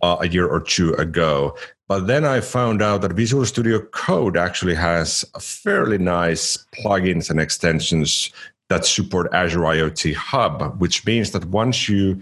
uh, 0.04 0.18
a 0.20 0.28
year 0.28 0.48
or 0.48 0.60
two 0.60 0.94
ago. 0.94 1.58
But 1.88 2.06
then 2.06 2.26
I 2.26 2.42
found 2.42 2.84
out 2.84 3.02
that 3.02 3.14
Visual 3.14 3.44
Studio 3.46 3.82
Code 3.82 4.38
actually 4.38 4.76
has 4.76 5.26
fairly 5.40 5.98
nice 5.98 6.64
plugins 6.76 7.32
and 7.32 7.40
extensions 7.40 8.32
that 8.70 8.86
support 8.86 9.34
Azure 9.34 9.62
IoT 9.62 10.14
Hub, 10.14 10.80
which 10.80 11.04
means 11.04 11.32
that 11.32 11.46
once 11.46 11.90
you 11.90 12.22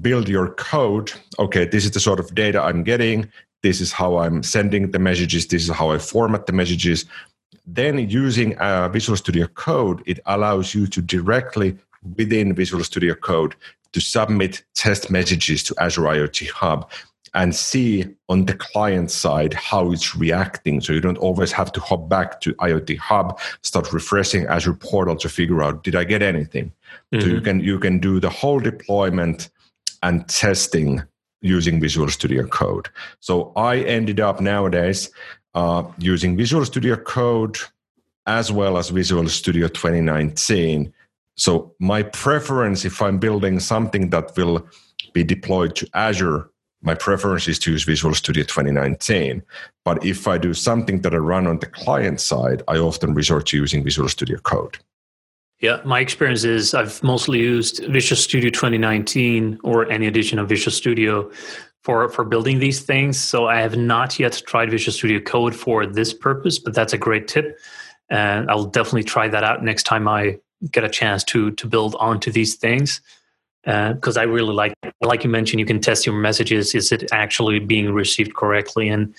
build 0.00 0.28
your 0.28 0.48
code, 0.54 1.12
okay, 1.38 1.66
this 1.66 1.84
is 1.84 1.92
the 1.92 2.00
sort 2.00 2.18
of 2.18 2.34
data 2.34 2.60
I'm 2.60 2.82
getting, 2.82 3.30
this 3.62 3.80
is 3.80 3.92
how 3.92 4.18
I'm 4.18 4.42
sending 4.42 4.90
the 4.90 4.98
messages, 4.98 5.46
this 5.46 5.62
is 5.62 5.70
how 5.70 5.92
I 5.92 5.98
format 5.98 6.46
the 6.46 6.52
messages. 6.52 7.04
Then 7.66 7.98
using 8.08 8.56
uh, 8.58 8.88
Visual 8.88 9.16
Studio 9.16 9.46
Code, 9.48 10.02
it 10.06 10.20
allows 10.26 10.74
you 10.74 10.86
to 10.86 11.02
directly 11.02 11.76
within 12.16 12.54
Visual 12.54 12.84
Studio 12.84 13.14
Code 13.14 13.54
to 13.92 14.00
submit 14.00 14.62
test 14.74 15.10
messages 15.10 15.62
to 15.64 15.74
Azure 15.80 16.02
IoT 16.02 16.50
Hub 16.50 16.90
and 17.34 17.54
see 17.54 18.04
on 18.28 18.46
the 18.46 18.54
client 18.54 19.10
side 19.10 19.52
how 19.52 19.92
it's 19.92 20.16
reacting. 20.16 20.80
So 20.80 20.92
you 20.92 21.00
don't 21.00 21.18
always 21.18 21.52
have 21.52 21.70
to 21.72 21.80
hop 21.80 22.08
back 22.08 22.40
to 22.40 22.54
IoT 22.54 22.98
Hub, 22.98 23.38
start 23.62 23.92
refreshing 23.92 24.46
Azure 24.46 24.74
Portal 24.74 25.16
to 25.16 25.28
figure 25.28 25.62
out 25.62 25.84
did 25.84 25.94
I 25.94 26.04
get 26.04 26.22
anything. 26.22 26.72
Mm-hmm. 27.12 27.20
So 27.20 27.26
you 27.26 27.34
mm-hmm. 27.34 27.44
can 27.44 27.60
you 27.60 27.78
can 27.78 27.98
do 27.98 28.20
the 28.20 28.30
whole 28.30 28.60
deployment 28.60 29.50
and 30.02 30.26
testing 30.28 31.02
using 31.42 31.80
Visual 31.80 32.08
Studio 32.08 32.46
Code. 32.46 32.88
So 33.20 33.52
I 33.54 33.78
ended 33.80 34.18
up 34.18 34.40
nowadays 34.40 35.10
uh, 35.56 35.82
using 35.98 36.36
Visual 36.36 36.64
Studio 36.64 36.94
Code 36.96 37.58
as 38.26 38.52
well 38.52 38.76
as 38.78 38.90
Visual 38.90 39.28
Studio 39.28 39.66
2019. 39.66 40.92
So 41.34 41.74
my 41.80 42.02
preference, 42.04 42.84
if 42.84 43.02
I'm 43.02 43.18
building 43.18 43.58
something 43.58 44.10
that 44.10 44.36
will 44.36 44.64
be 45.12 45.24
deployed 45.24 45.74
to 45.76 45.88
Azure 45.94 46.50
my 46.86 46.94
preference 46.94 47.48
is 47.48 47.58
to 47.60 47.72
use 47.72 47.82
Visual 47.82 48.14
Studio 48.14 48.44
2019. 48.44 49.42
But 49.84 50.04
if 50.04 50.28
I 50.28 50.38
do 50.38 50.54
something 50.54 51.00
that 51.00 51.12
I 51.14 51.18
run 51.18 51.46
on 51.48 51.58
the 51.58 51.66
client 51.66 52.20
side, 52.20 52.62
I 52.68 52.78
often 52.78 53.12
resort 53.12 53.46
to 53.46 53.56
using 53.56 53.82
Visual 53.82 54.08
Studio 54.08 54.38
Code. 54.38 54.78
Yeah, 55.60 55.80
my 55.84 56.00
experience 56.00 56.44
is 56.44 56.74
I've 56.74 57.02
mostly 57.02 57.40
used 57.40 57.84
Visual 57.86 58.16
Studio 58.16 58.50
2019 58.50 59.58
or 59.64 59.90
any 59.90 60.06
edition 60.06 60.38
of 60.38 60.48
Visual 60.48 60.72
Studio 60.72 61.30
for, 61.86 62.08
for 62.08 62.24
building 62.24 62.58
these 62.58 62.80
things. 62.80 63.16
So 63.16 63.46
I 63.46 63.60
have 63.60 63.76
not 63.76 64.18
yet 64.18 64.42
tried 64.44 64.72
Visual 64.72 64.92
Studio 64.92 65.20
Code 65.20 65.54
for 65.54 65.86
this 65.86 66.12
purpose, 66.12 66.58
but 66.58 66.74
that's 66.74 66.92
a 66.92 66.98
great 66.98 67.28
tip. 67.28 67.60
And 68.10 68.50
I'll 68.50 68.64
definitely 68.64 69.04
try 69.04 69.28
that 69.28 69.44
out 69.44 69.62
next 69.62 69.84
time 69.84 70.08
I 70.08 70.40
get 70.72 70.82
a 70.82 70.88
chance 70.88 71.22
to 71.22 71.52
to 71.52 71.66
build 71.68 71.94
onto 72.00 72.32
these 72.32 72.56
things 72.56 73.00
because 73.62 74.16
uh, 74.16 74.20
I 74.20 74.24
really 74.24 74.52
like, 74.52 74.74
like 75.00 75.22
you 75.22 75.30
mentioned, 75.30 75.60
you 75.60 75.66
can 75.66 75.80
test 75.80 76.06
your 76.06 76.16
messages. 76.16 76.74
Is 76.74 76.90
it 76.90 77.12
actually 77.12 77.60
being 77.60 77.92
received 77.92 78.34
correctly? 78.34 78.88
And 78.88 79.14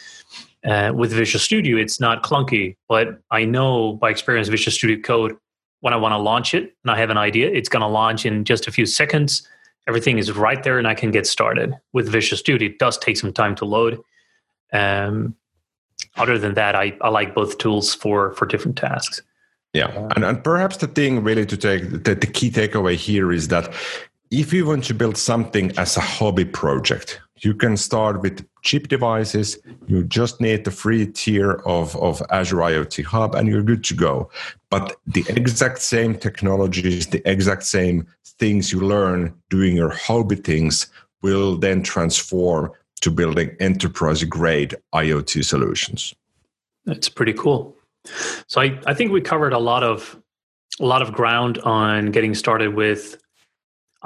uh, 0.66 0.92
with 0.94 1.14
Visual 1.14 1.40
Studio, 1.40 1.78
it's 1.78 2.02
not 2.02 2.22
clunky, 2.22 2.76
but 2.90 3.20
I 3.32 3.46
know 3.46 3.94
by 3.94 4.10
experience, 4.10 4.50
Visual 4.50 4.74
Studio 4.74 5.00
Code, 5.02 5.38
when 5.80 5.94
I 5.94 5.98
want 5.98 6.12
to 6.12 6.18
launch 6.18 6.54
it 6.54 6.76
and 6.84 6.92
I 6.92 6.98
have 6.98 7.10
an 7.10 7.18
idea, 7.18 7.50
it's 7.50 7.70
going 7.70 7.82
to 7.82 7.88
launch 7.88 8.26
in 8.26 8.44
just 8.44 8.68
a 8.68 8.72
few 8.72 8.86
seconds. 8.86 9.48
Everything 9.88 10.18
is 10.18 10.32
right 10.32 10.62
there, 10.64 10.78
and 10.78 10.88
I 10.88 10.94
can 10.94 11.12
get 11.12 11.26
started. 11.26 11.74
With 11.94 12.10
Visual 12.10 12.38
Studio, 12.38 12.70
it 12.70 12.80
does 12.80 12.98
take 12.98 13.18
some 13.18 13.32
time 13.32 13.56
to 13.56 13.66
load. 13.66 14.00
Um, 14.74 15.36
other 16.18 16.38
than 16.38 16.56
that, 16.56 16.76
I, 16.76 16.98
I 17.02 17.10
like 17.10 17.34
both 17.34 17.58
tools 17.58 17.94
for 17.94 18.34
for 18.34 18.46
different 18.46 18.78
tasks. 18.78 19.22
Yeah, 19.74 20.10
and, 20.16 20.24
and 20.24 20.44
perhaps 20.44 20.78
the 20.78 20.88
thing 20.88 21.24
really 21.24 21.46
to 21.46 21.58
take 21.58 21.90
the, 21.90 22.16
the 22.16 22.28
key 22.28 22.50
takeaway 22.50 22.96
here 22.96 23.32
is 23.32 23.48
that 23.50 23.74
if 24.32 24.52
you 24.52 24.66
want 24.66 24.84
to 24.86 24.94
build 24.94 25.18
something 25.18 25.78
as 25.78 25.96
a 25.98 26.02
hobby 26.02 26.46
project, 26.46 27.22
you 27.40 27.54
can 27.54 27.78
start 27.78 28.22
with 28.22 28.46
cheap 28.62 28.88
devices. 28.88 29.58
You 29.88 30.04
just 30.04 30.42
need 30.42 30.66
the 30.66 30.72
free 30.72 31.08
tier 31.08 31.54
of, 31.66 31.96
of 31.98 32.22
Azure 32.30 32.58
IoT 32.58 33.06
Hub 33.06 33.36
and 33.36 33.48
you're 33.48 33.64
good 33.64 33.84
to 33.86 33.94
go. 33.94 34.30
But 34.70 34.96
the 35.06 35.26
exact 35.30 35.80
same 35.80 36.16
technologies, 36.16 37.08
the 37.08 37.28
exact 37.30 37.64
same 37.64 38.08
things 38.26 38.72
you 38.72 38.80
learn 38.82 39.34
doing 39.50 39.76
your 39.76 39.90
hobby 39.90 40.36
things 40.36 40.88
will 41.22 41.58
then 41.58 41.82
transform 41.84 42.72
to 43.02 43.12
building 43.12 43.56
enterprise 43.60 44.24
grade 44.24 44.76
IoT 44.94 45.44
solutions. 45.46 46.14
That's 46.86 47.10
pretty 47.10 47.34
cool. 47.34 47.76
So 48.48 48.62
I, 48.62 48.80
I 48.86 48.94
think 48.94 49.12
we 49.12 49.22
covered 49.22 49.54
a 49.54 49.60
lot 49.60 49.84
of 49.84 50.20
a 50.80 50.86
lot 50.86 51.02
of 51.02 51.12
ground 51.12 51.58
on 51.60 52.12
getting 52.12 52.36
started 52.36 52.76
with 52.76 53.18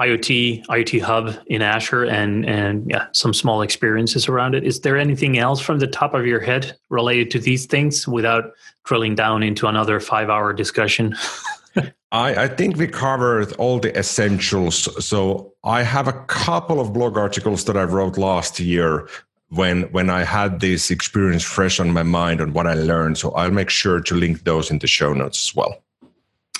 IoT, 0.02 0.66
IoT 0.66 1.00
Hub 1.00 1.36
in 1.46 1.62
Azure, 1.62 2.04
and 2.04 2.44
and 2.44 2.90
yeah, 2.90 3.06
some 3.12 3.32
small 3.32 3.62
experiences 3.62 4.28
around 4.28 4.54
it. 4.54 4.64
Is 4.64 4.80
there 4.80 4.96
anything 4.96 5.38
else 5.38 5.60
from 5.60 5.78
the 5.78 5.86
top 5.86 6.14
of 6.14 6.26
your 6.26 6.40
head 6.40 6.76
related 6.90 7.30
to 7.32 7.38
these 7.38 7.66
things 7.66 8.08
without 8.08 8.52
drilling 8.84 9.14
down 9.14 9.42
into 9.42 9.66
another 9.66 10.00
five-hour 10.00 10.52
discussion? 10.54 11.14
I, 12.12 12.44
I 12.44 12.48
think 12.48 12.76
we 12.76 12.88
covered 12.88 13.52
all 13.54 13.78
the 13.78 13.96
essentials. 13.98 14.76
So 15.04 15.54
I 15.64 15.82
have 15.82 16.08
a 16.08 16.24
couple 16.26 16.78
of 16.80 16.92
blog 16.92 17.16
articles 17.16 17.64
that 17.64 17.76
I 17.76 17.84
wrote 17.84 18.18
last 18.18 18.60
year 18.60 19.08
when 19.48 19.82
when 19.92 20.10
I 20.10 20.24
had 20.24 20.60
this 20.60 20.90
experience 20.90 21.44
fresh 21.44 21.80
on 21.80 21.92
my 21.92 22.02
mind 22.02 22.40
on 22.40 22.52
what 22.52 22.66
I 22.66 22.74
learned. 22.74 23.18
So 23.18 23.30
I'll 23.32 23.50
make 23.50 23.70
sure 23.70 24.00
to 24.00 24.14
link 24.14 24.44
those 24.44 24.70
in 24.70 24.78
the 24.78 24.86
show 24.86 25.12
notes 25.14 25.48
as 25.48 25.56
well. 25.56 25.82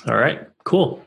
All 0.08 0.16
right, 0.16 0.40
cool. 0.64 1.04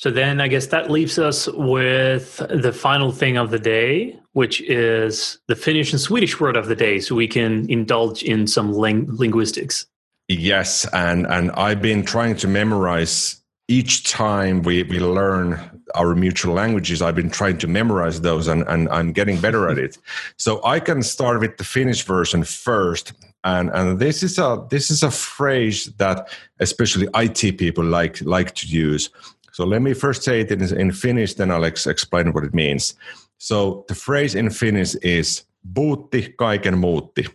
So 0.00 0.10
then 0.10 0.40
I 0.40 0.48
guess 0.48 0.68
that 0.68 0.90
leaves 0.90 1.18
us 1.18 1.46
with 1.46 2.38
the 2.48 2.72
final 2.72 3.12
thing 3.12 3.36
of 3.36 3.50
the 3.50 3.58
day, 3.58 4.18
which 4.32 4.62
is 4.62 5.38
the 5.46 5.54
Finnish 5.54 5.92
and 5.92 6.00
Swedish 6.00 6.40
word 6.40 6.56
of 6.56 6.68
the 6.68 6.74
day. 6.74 7.00
So 7.00 7.14
we 7.14 7.28
can 7.28 7.70
indulge 7.70 8.22
in 8.22 8.46
some 8.46 8.72
ling- 8.72 9.14
linguistics. 9.14 9.84
Yes. 10.26 10.88
And, 10.94 11.26
and 11.26 11.50
I've 11.50 11.82
been 11.82 12.02
trying 12.02 12.36
to 12.36 12.48
memorize 12.48 13.42
each 13.68 14.10
time 14.10 14.62
we, 14.62 14.84
we 14.84 15.00
learn 15.00 15.82
our 15.94 16.14
mutual 16.14 16.54
languages. 16.54 17.02
I've 17.02 17.14
been 17.14 17.28
trying 17.28 17.58
to 17.58 17.66
memorize 17.66 18.22
those 18.22 18.48
and, 18.48 18.62
and 18.68 18.88
I'm 18.88 19.12
getting 19.12 19.38
better 19.38 19.68
at 19.68 19.76
it. 19.76 19.98
So 20.38 20.64
I 20.64 20.80
can 20.80 21.02
start 21.02 21.40
with 21.40 21.58
the 21.58 21.64
Finnish 21.64 22.04
version 22.04 22.44
first. 22.44 23.12
And, 23.44 23.68
and 23.74 23.98
this 23.98 24.22
is 24.22 24.38
a 24.38 24.66
this 24.70 24.90
is 24.90 25.02
a 25.02 25.10
phrase 25.10 25.86
that 25.96 26.28
especially 26.58 27.08
IT 27.14 27.58
people 27.58 27.84
like 27.84 28.20
like 28.22 28.54
to 28.56 28.66
use 28.66 29.08
so 29.52 29.64
let 29.64 29.82
me 29.82 29.94
first 29.94 30.22
say 30.22 30.40
it 30.40 30.50
in, 30.50 30.62
in 30.78 30.92
Finnish, 30.92 31.34
then 31.34 31.50
I'll 31.50 31.64
ex- 31.64 31.86
explain 31.86 32.32
what 32.32 32.44
it 32.44 32.54
means. 32.54 32.94
So 33.38 33.84
the 33.88 33.94
phrase 33.94 34.34
in 34.34 34.50
Finnish 34.50 34.94
is 35.02 35.44
"bootti 35.72 36.34
kaiken 36.36 36.76
muutti." 36.78 37.26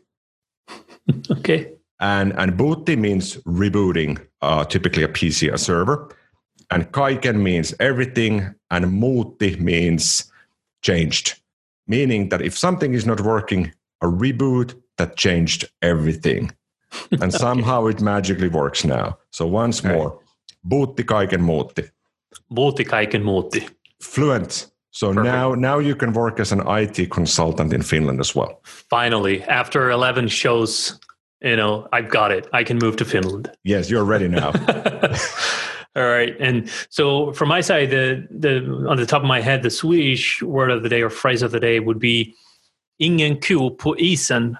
okay. 1.32 1.72
And 2.00 2.34
and 2.38 2.54
bootti 2.58 2.98
means 2.98 3.38
rebooting, 3.46 4.20
uh, 4.42 4.66
typically 4.66 5.04
a 5.04 5.08
PC, 5.08 5.52
a 5.54 5.58
server. 5.58 6.10
And 6.72 6.92
kaiken 6.92 7.42
means 7.42 7.74
everything, 7.80 8.54
and 8.72 8.86
muutti 8.86 9.60
means 9.60 10.32
changed, 10.82 11.40
meaning 11.88 12.30
that 12.30 12.42
if 12.42 12.58
something 12.58 12.94
is 12.94 13.06
not 13.06 13.22
working, 13.22 13.72
a 14.02 14.08
reboot 14.08 14.74
that 14.98 15.16
changed 15.16 15.66
everything. 15.82 16.52
and 17.22 17.34
somehow 17.34 17.88
it 17.88 18.02
magically 18.02 18.48
works 18.48 18.86
now. 18.86 19.18
So 19.32 19.46
once 19.46 19.84
Right. 19.84 19.94
more, 19.94 20.20
Buutti 20.68 21.04
kaiken 21.04 21.42
muutti. 21.42 21.90
Muutti 22.50 22.86
kaiken 22.86 23.24
Multi. 23.24 23.68
Fluent. 24.04 24.72
So 24.92 25.14
Perfect. 25.14 25.26
now 25.26 25.56
now 25.56 25.80
you 25.80 25.96
can 25.96 26.14
work 26.14 26.40
as 26.40 26.52
an 26.54 26.62
IT 26.68 27.10
consultant 27.10 27.74
in 27.74 27.82
Finland 27.82 28.20
as 28.20 28.34
well. 28.36 28.62
Finally, 28.90 29.44
after 29.44 29.92
11 29.92 30.30
shows, 30.30 30.98
you 31.42 31.56
know, 31.56 31.88
I've 31.92 32.10
got 32.10 32.32
it. 32.32 32.48
I 32.54 32.64
can 32.64 32.78
move 32.78 32.96
to 32.98 33.06
Finland. 33.06 33.52
Yes, 33.64 33.90
you're 33.90 34.06
ready 34.06 34.30
now. 34.30 34.52
All 35.96 36.08
right. 36.08 36.36
And 36.40 36.70
so 36.90 37.34
from 37.34 37.50
my 37.50 37.62
side, 37.62 37.90
the 37.90 38.26
the 38.30 38.66
on 38.90 38.98
the 38.98 39.06
top 39.06 39.22
of 39.22 39.28
my 39.28 39.42
head, 39.42 39.64
the 39.64 39.70
Swedish 39.70 40.42
word 40.42 40.72
of 40.72 40.84
the 40.84 40.90
day 40.90 41.02
or 41.02 41.10
phrase 41.10 41.42
of 41.42 41.52
the 41.52 41.60
day 41.60 41.80
would 41.80 42.00
be 42.00 42.34
ingen 43.00 43.40
ko 43.40 43.70
på 43.70 43.96
isen. 44.00 44.58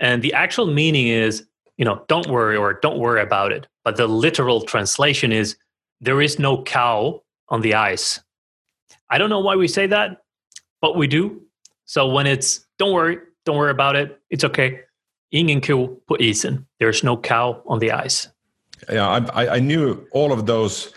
And 0.00 0.22
the 0.22 0.32
actual 0.32 0.66
meaning 0.66 1.08
is, 1.08 1.44
you 1.76 1.84
know, 1.84 2.04
don't 2.08 2.28
worry 2.28 2.56
or 2.56 2.74
don't 2.74 2.98
worry 2.98 3.20
about 3.20 3.52
it. 3.52 3.66
But 3.84 3.96
the 3.96 4.06
literal 4.06 4.60
translation 4.60 5.32
is 5.32 5.56
there 6.00 6.20
is 6.20 6.38
no 6.38 6.62
cow 6.62 7.22
on 7.48 7.60
the 7.60 7.74
ice. 7.74 8.20
I 9.10 9.18
don't 9.18 9.30
know 9.30 9.40
why 9.40 9.56
we 9.56 9.68
say 9.68 9.86
that, 9.86 10.18
but 10.80 10.96
we 10.96 11.06
do. 11.06 11.42
So 11.86 12.08
when 12.08 12.26
it's 12.26 12.66
don't 12.78 12.92
worry, 12.92 13.18
don't 13.44 13.56
worry 13.56 13.70
about 13.70 13.96
it, 13.96 14.20
it's 14.30 14.44
okay. 14.44 14.80
Ingen 15.32 15.60
ko 15.60 16.00
på 16.08 16.16
isen. 16.20 16.66
There's 16.78 17.02
no 17.04 17.16
cow 17.16 17.62
on 17.66 17.78
the 17.80 17.92
ice. 17.92 18.28
yeah, 18.92 19.08
I, 19.08 19.44
I- 19.44 19.54
I 19.56 19.60
knew 19.60 20.06
all 20.12 20.32
of 20.32 20.46
those 20.46 20.92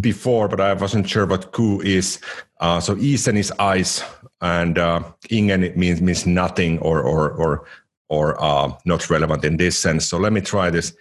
before, 0.00 0.48
but 0.48 0.60
I 0.60 0.72
wasn't 0.74 1.08
sure 1.08 1.26
what 1.26 1.52
ku 1.52 1.80
is. 1.82 2.18
Uh, 2.60 2.80
so 2.80 2.94
isen 2.96 3.36
is 3.36 3.52
ice, 3.58 4.02
and 4.40 4.78
uh, 4.78 5.02
ingen 5.30 5.62
it 5.62 5.76
means 5.76 6.00
means 6.00 6.26
nothing 6.26 6.78
or 6.80 7.00
or 7.02 7.30
or 7.32 7.64
or 8.08 8.36
uh, 8.42 8.72
not 8.84 9.08
relevant 9.10 9.44
in 9.44 9.56
this 9.56 9.78
sense. 9.78 10.06
So 10.08 10.18
let 10.18 10.32
me 10.32 10.40
try 10.40 10.70
this. 10.70 10.94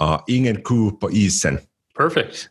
Uh, 0.00 0.18
ingen 0.28 0.62
ku 0.62 0.92
på 0.98 1.08
isen. 1.12 1.60
Perfect. 1.94 2.48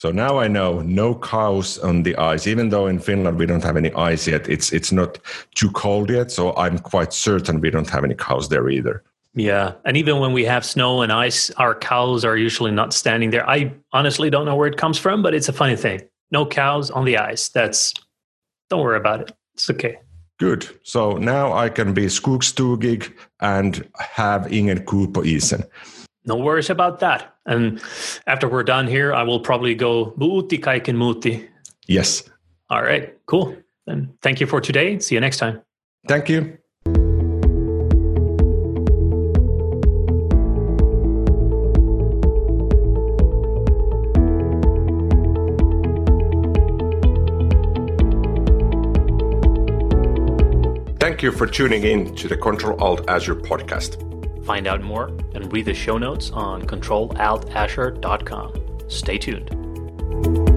So 0.00 0.10
now 0.10 0.38
I 0.38 0.48
know 0.48 0.80
no 0.80 1.14
cows 1.14 1.78
on 1.78 2.04
the 2.04 2.16
ice. 2.16 2.46
Even 2.46 2.70
though 2.70 2.86
in 2.86 2.98
Finland 2.98 3.38
we 3.38 3.44
don't 3.44 3.62
have 3.62 3.76
any 3.76 3.92
ice 3.92 4.26
yet, 4.26 4.48
it's 4.48 4.72
it's 4.72 4.92
not 4.92 5.18
too 5.54 5.70
cold 5.72 6.08
yet. 6.08 6.30
So 6.30 6.54
I'm 6.56 6.78
quite 6.78 7.12
certain 7.12 7.60
we 7.60 7.70
don't 7.70 7.90
have 7.90 8.02
any 8.04 8.14
cows 8.14 8.48
there 8.48 8.70
either. 8.70 9.02
Yeah. 9.34 9.74
And 9.84 9.96
even 9.96 10.18
when 10.18 10.32
we 10.32 10.44
have 10.46 10.64
snow 10.64 11.02
and 11.02 11.12
ice, 11.12 11.50
our 11.58 11.74
cows 11.74 12.24
are 12.24 12.36
usually 12.36 12.72
not 12.72 12.94
standing 12.94 13.30
there. 13.30 13.48
I 13.48 13.72
honestly 13.92 14.30
don't 14.30 14.46
know 14.46 14.56
where 14.56 14.68
it 14.68 14.78
comes 14.78 14.98
from, 14.98 15.22
but 15.22 15.34
it's 15.34 15.48
a 15.48 15.52
funny 15.52 15.76
thing. 15.76 16.00
No 16.30 16.46
cows 16.46 16.90
on 16.90 17.04
the 17.04 17.18
ice. 17.18 17.48
That's, 17.48 17.92
don't 18.70 18.82
worry 18.82 18.96
about 18.96 19.20
it. 19.20 19.32
It's 19.54 19.68
okay. 19.70 19.98
Good. 20.38 20.66
So 20.82 21.18
now 21.18 21.52
I 21.52 21.68
can 21.68 21.92
be 21.92 22.06
skogstugig 22.06 23.12
and 23.40 23.86
have 23.98 24.50
ingen 24.50 24.84
på 24.86 25.22
isen. 25.24 25.62
No 26.26 26.36
worries 26.36 26.70
about 26.70 27.00
that. 27.00 27.34
And 27.46 27.80
after 28.26 28.48
we're 28.48 28.62
done 28.62 28.86
here, 28.86 29.12
I 29.14 29.22
will 29.22 29.40
probably 29.40 29.74
go 29.74 30.12
muutti 30.18 30.60
kaiken 30.60 30.96
muutti. 30.96 31.48
Yes. 31.88 32.28
All 32.68 32.82
right. 32.82 33.14
Cool. 33.26 33.56
And 33.86 34.08
thank 34.22 34.40
you 34.40 34.46
for 34.46 34.60
today. 34.60 34.98
See 34.98 35.14
you 35.14 35.20
next 35.20 35.38
time. 35.38 35.62
Thank 36.06 36.28
you. 36.28 36.58
Thank 51.00 51.22
you 51.22 51.32
for 51.32 51.46
tuning 51.46 51.84
in 51.84 52.14
to 52.14 52.28
the 52.28 52.36
Control 52.36 52.80
Alt 52.80 53.08
Azure 53.08 53.34
podcast. 53.34 53.98
Find 54.50 54.66
out 54.66 54.82
more 54.82 55.06
and 55.32 55.52
read 55.52 55.66
the 55.66 55.74
show 55.74 55.96
notes 55.96 56.32
on 56.32 56.62
controlaltazure.com. 56.62 58.52
Stay 58.88 59.16
tuned. 59.16 60.49